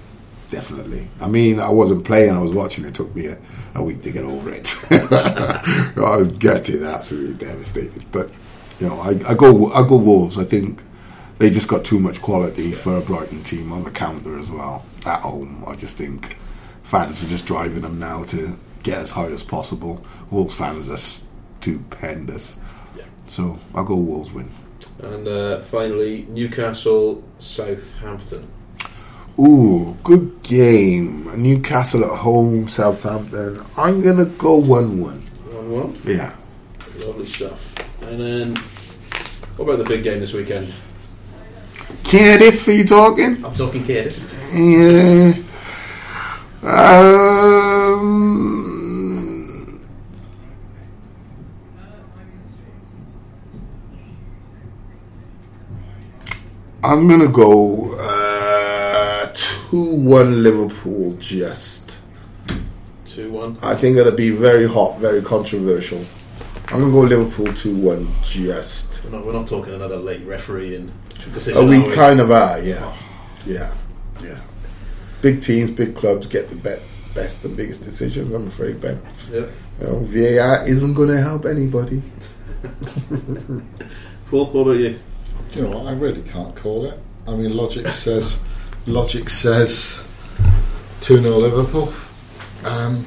[0.54, 1.08] Definitely.
[1.20, 2.84] I mean, I wasn't playing, I was watching.
[2.84, 3.36] It took me a,
[3.74, 4.72] a week to get over it.
[4.92, 8.04] I was gutted, absolutely devastated.
[8.12, 8.30] But,
[8.78, 10.38] you know, I, I go I go Wolves.
[10.38, 10.80] I think
[11.38, 14.84] they just got too much quality for a Brighton team on the counter as well.
[15.04, 16.36] At home, I just think
[16.84, 20.06] fans are just driving them now to get as high as possible.
[20.30, 22.60] Wolves fans are stupendous.
[22.96, 23.02] Yeah.
[23.26, 24.48] So I'll go Wolves win.
[25.02, 28.48] And uh, finally, Newcastle, Southampton.
[29.38, 31.30] Ooh, good game.
[31.42, 33.64] Newcastle at home, Southampton.
[33.76, 35.20] I'm gonna go one one.
[35.50, 35.98] One one.
[36.04, 36.32] Yeah.
[37.04, 37.74] Lovely stuff.
[38.04, 38.56] And then,
[39.56, 40.72] what about the big game this weekend?
[42.04, 43.44] Cardiff, are you talking?
[43.44, 44.20] I'm talking Cardiff.
[44.54, 45.34] Yeah.
[46.62, 48.04] Um,
[56.82, 58.23] I'm gonna go uh,
[59.74, 61.16] two one Liverpool.
[61.18, 61.96] Just,
[63.06, 63.58] Two one.
[63.60, 66.04] I think it'll be very hot, very controversial.
[66.68, 68.08] I'm gonna go Liverpool two one.
[68.22, 69.04] Just.
[69.04, 70.92] We're not, we're not talking another late referee and
[71.32, 71.58] decision.
[71.60, 72.96] Oh, we are kind of are, yeah,
[73.46, 73.74] yeah,
[74.22, 74.40] yeah.
[75.22, 78.32] Big teams, big clubs get the be- best and biggest decisions.
[78.32, 79.02] I'm afraid, Ben.
[79.32, 79.46] Yeah.
[79.80, 82.00] You know, VAR isn't going to help anybody.
[84.30, 85.00] Paul, what about you?
[85.50, 85.86] Do you know what?
[85.88, 86.98] I really can't call it.
[87.26, 88.44] I mean, logic says,
[88.86, 90.06] logic says,
[91.00, 91.92] two 0 Liverpool.
[92.64, 93.06] Um,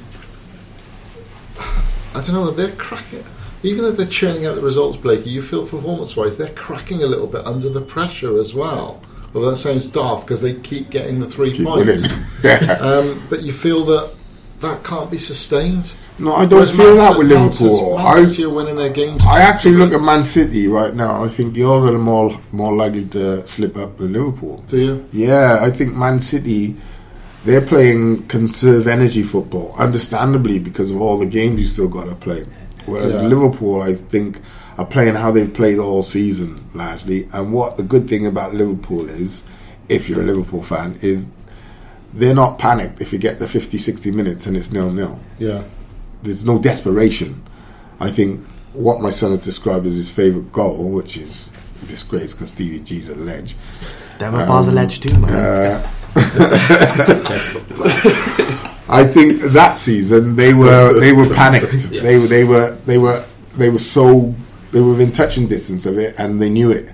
[2.13, 2.51] I don't know.
[2.51, 3.23] They're cracking.
[3.63, 7.28] Even if they're churning out the results, Blakey, you feel performance-wise they're cracking a little
[7.28, 9.01] bit under the pressure as well.
[9.34, 12.13] Although that sounds daft because they keep getting the three Keep points.
[12.80, 14.13] Um, but you feel that
[14.62, 15.93] that can't be sustained.
[16.20, 17.97] no, I don't Whereas feel Man that with Man Liverpool.
[17.97, 19.26] Man I, City are winning their games.
[19.26, 21.24] I actually look at Man City right now.
[21.24, 24.64] I think you're a little more more likely to slip up than Liverpool.
[24.68, 25.10] Do you?
[25.12, 26.76] Yeah, I think Man City
[27.45, 32.16] they're playing conserve energy football, understandably because of all the games you still got to
[32.16, 32.45] play.
[32.86, 33.22] Whereas Yeah.
[33.28, 34.39] Liverpool, I think,
[34.78, 37.28] are playing how they've played all season largely.
[37.32, 39.43] And what the good thing about Liverpool is,
[39.88, 41.30] if you're a Liverpool fan, is
[42.18, 45.20] they're not panicked if you get the 50, 60 minutes and it's nil nil.
[45.39, 45.63] Yeah.
[46.24, 47.43] There's no desperation.
[47.99, 51.51] I think what my son has described as his favourite goal, which is
[51.88, 53.55] disgrace because Stevie G's a ledge.
[54.18, 55.34] Demba Ba's a um, ledge too, man.
[55.34, 55.88] Uh,
[58.89, 61.89] I think that season they were they were panicked.
[61.89, 63.24] They were they were they were
[63.55, 64.34] they were so
[64.72, 66.91] they were within touching distance of it, and they knew it.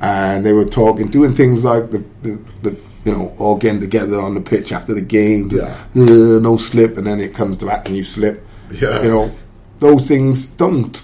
[0.00, 2.70] And they were talking, doing things like the, the, the
[3.08, 5.48] you know all getting together on the pitch after the game.
[5.50, 5.74] Yeah.
[5.96, 8.46] "Uh, no slip, and then it comes to that and you slip.
[8.70, 9.02] Yeah.
[9.02, 9.32] you know
[9.80, 11.02] those things don't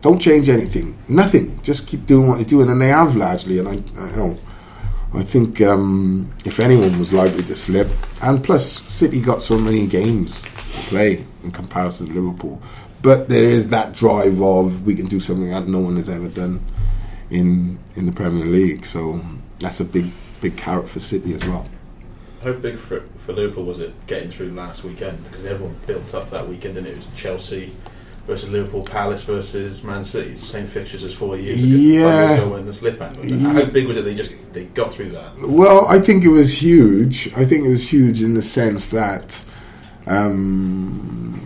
[0.00, 0.96] don't change anything.
[1.08, 1.60] Nothing.
[1.62, 3.58] Just keep doing what you're doing, and they have largely.
[3.58, 4.38] And I, I you know.
[5.14, 7.86] I think um, if anyone was likely to slip,
[8.22, 10.48] and plus City got so many games to
[10.88, 12.62] play in comparison to Liverpool,
[13.02, 16.28] but there is that drive of we can do something that no one has ever
[16.28, 16.64] done
[17.28, 18.86] in in the Premier League.
[18.86, 19.20] So
[19.58, 20.06] that's a big
[20.42, 21.66] big carrot for City as well.
[22.42, 25.22] How big for, for Liverpool was it getting through last weekend?
[25.24, 27.72] Because everyone built up that weekend, and it was Chelsea
[28.26, 31.76] versus Liverpool, Palace versus Man City, same fixtures as four years ago.
[31.76, 32.26] Yeah.
[32.26, 33.00] Five ago when the slip.
[33.00, 34.02] How big was it?
[34.02, 35.38] They just they got through that.
[35.38, 37.32] Well, I think it was huge.
[37.34, 39.40] I think it was huge in the sense that,
[40.06, 41.40] um,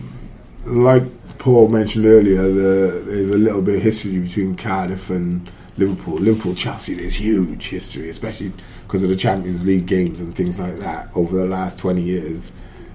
[0.65, 1.03] like
[1.37, 6.15] Paul mentioned earlier, the, there's a little bit of history between Cardiff and Liverpool.
[6.15, 8.51] Liverpool, Chelsea, there's huge history, especially
[8.85, 12.51] because of the Champions League games and things like that over the last 20 years.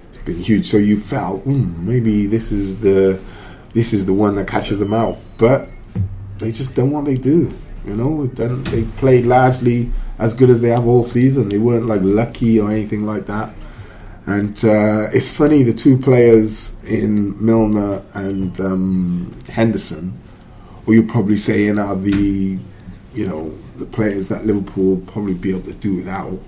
[0.09, 0.69] It's been huge.
[0.69, 3.19] So you felt, mm, maybe this is the
[3.73, 5.67] this is the one that catches them out, but
[6.37, 7.51] they just don't what they do.
[7.85, 11.49] You know, they played largely as good as they have all season.
[11.49, 13.53] They weren't like lucky or anything like that.
[14.25, 20.17] And uh, it's funny, the two players in Milner and um, Henderson,
[20.85, 22.57] or you're probably saying are the,
[23.13, 26.39] you know, the players that Liverpool will probably be able to do without,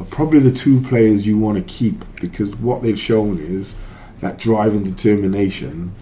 [0.00, 3.76] are probably the two players you want to keep because what they've shown is
[4.20, 5.94] that drive and determination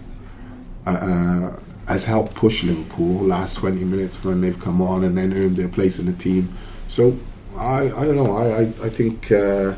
[0.85, 1.51] uh,
[1.87, 5.67] has helped push Liverpool last 20 minutes when they've come on and then earned their
[5.67, 6.55] place in the team.
[6.87, 7.17] So
[7.57, 8.35] I, I don't know.
[8.37, 9.73] I, I, I think uh,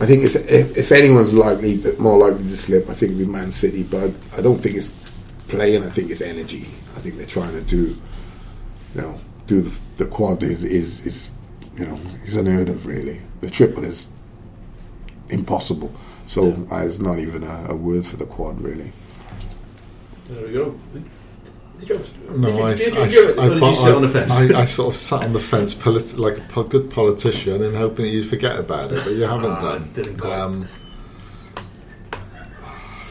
[0.00, 3.26] I think if, if anyone's likely to, more likely to slip, I think it'd be
[3.26, 3.82] Man City.
[3.82, 4.94] But I don't think it's
[5.48, 5.84] playing.
[5.84, 6.68] I think it's energy.
[6.96, 7.96] I think they're trying to do,
[8.94, 9.20] you know,
[9.50, 11.30] do the, the quad is, is is
[11.76, 13.20] you know is unheard of really.
[13.40, 14.12] The triple is
[15.28, 15.92] impossible.
[16.28, 18.92] So it's not even a, a word for the quad really.
[20.26, 20.78] There we go.
[21.80, 22.00] Did you,
[22.36, 24.02] No, did you, I, did you, I, did you, I, or did you sit on
[24.02, 24.30] the fence?
[24.30, 27.74] I, I sort of sat on the fence polit- like a po- good politician and
[27.76, 29.90] hoping that you'd forget about it, but you haven't Ah, done.
[29.94, 30.32] didn't quite.
[30.32, 30.68] Um,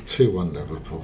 [0.05, 1.03] 2 1 Liverpool.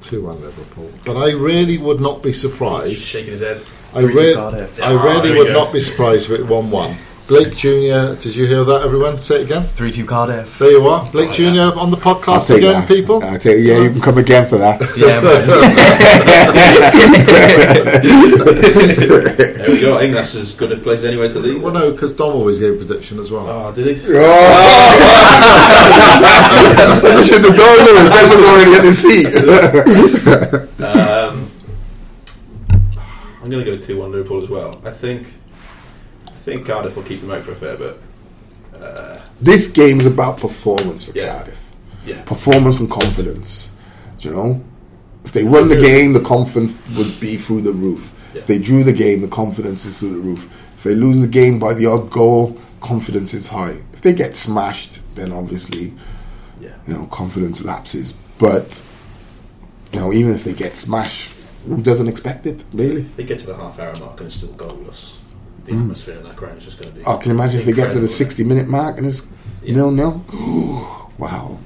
[0.00, 0.90] 2 1 Liverpool.
[1.04, 2.98] But I really would not be He's surprised.
[3.00, 3.62] shaking his head.
[3.96, 4.82] I, Three to re- Cardiff.
[4.82, 5.52] I really there would go.
[5.64, 6.96] not be surprised if it 1 1.
[7.28, 9.18] Blake Jr., did you hear that, everyone?
[9.18, 9.64] Say it again.
[9.64, 10.58] 3 2 Cardiff.
[10.60, 11.04] There you are.
[11.10, 11.76] Blake Oh, Jr.
[11.76, 12.88] on the podcast take again, that.
[12.88, 13.20] people.
[13.24, 14.80] I'll take, yeah, you can come again for that.
[14.96, 15.46] Yeah, man.
[18.36, 19.96] There we go.
[19.96, 21.62] I think that's as good a place as anywhere to leave.
[21.62, 23.46] Well, no, because Dom always gave a prediction as well.
[23.48, 24.02] Oh, did he?
[24.16, 24.18] I
[27.26, 28.10] should have known it.
[28.10, 29.26] Ben was already in the seat.
[30.82, 30.95] Um,
[33.46, 34.82] I'm going to go two one Liverpool as well.
[34.84, 35.28] I think
[36.26, 37.96] I think Cardiff will keep them out for a fair bit.
[38.74, 41.36] Uh, this game's about performance for Yeah.
[41.36, 41.62] Cardiff.
[42.04, 43.70] yeah, Performance and confidence.
[44.18, 44.64] Do you know?
[45.24, 48.12] If they won the game, the confidence would be through the roof.
[48.34, 48.40] Yeah.
[48.40, 50.50] If they drew the game, the confidence is through the roof.
[50.78, 53.76] If they lose the game by the odd goal, confidence is high.
[53.92, 55.92] If they get smashed, then obviously,
[56.60, 56.74] yeah.
[56.88, 58.12] you know, confidence lapses.
[58.38, 58.82] But,
[59.92, 61.30] you know, even if they get smashed,
[61.66, 63.02] who doesn't expect it, really?
[63.02, 65.14] If they get to the half hour mark and it's still goalless,
[65.64, 67.04] the atmosphere in that ground is just going to be.
[67.04, 69.26] Oh, can you imagine if they get to the 60 minute mark and it's
[69.62, 69.74] Yeah.
[69.76, 70.24] nil nil?
[71.18, 71.58] wow.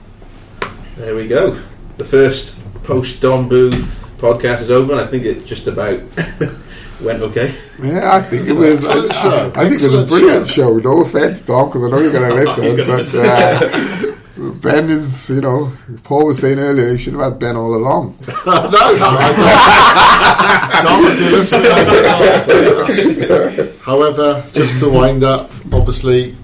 [0.97, 1.61] There we go.
[1.99, 6.01] The first post Dom Booth podcast is over, and I think it just about
[7.03, 7.55] went okay.
[7.83, 8.87] Yeah, I think it was.
[8.87, 9.53] I, Excellent show.
[9.55, 10.77] I think it was a brilliant show.
[10.79, 12.87] No offense, Dom, because I know you're going to listen.
[12.87, 15.70] but uh, Ben is, you know,
[16.03, 18.16] Paul was saying earlier, he should have had Ben all along.
[18.47, 20.80] no, no, I.
[20.82, 23.76] Dom, if you're listening, I think I'll say that.
[23.82, 26.34] However, just to wind up, obviously,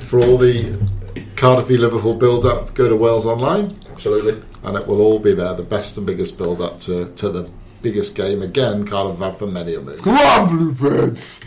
[0.00, 0.76] for all the
[1.36, 4.42] Cardiff v Liverpool build up, go to Wales Online, Absolutely.
[4.64, 5.54] and it will all be there.
[5.54, 7.48] The best and biggest build up to, to the
[7.82, 8.42] biggest game.
[8.42, 9.98] Again, Cardiff have had for many a moon.
[10.00, 11.40] Come on, Bluebirds.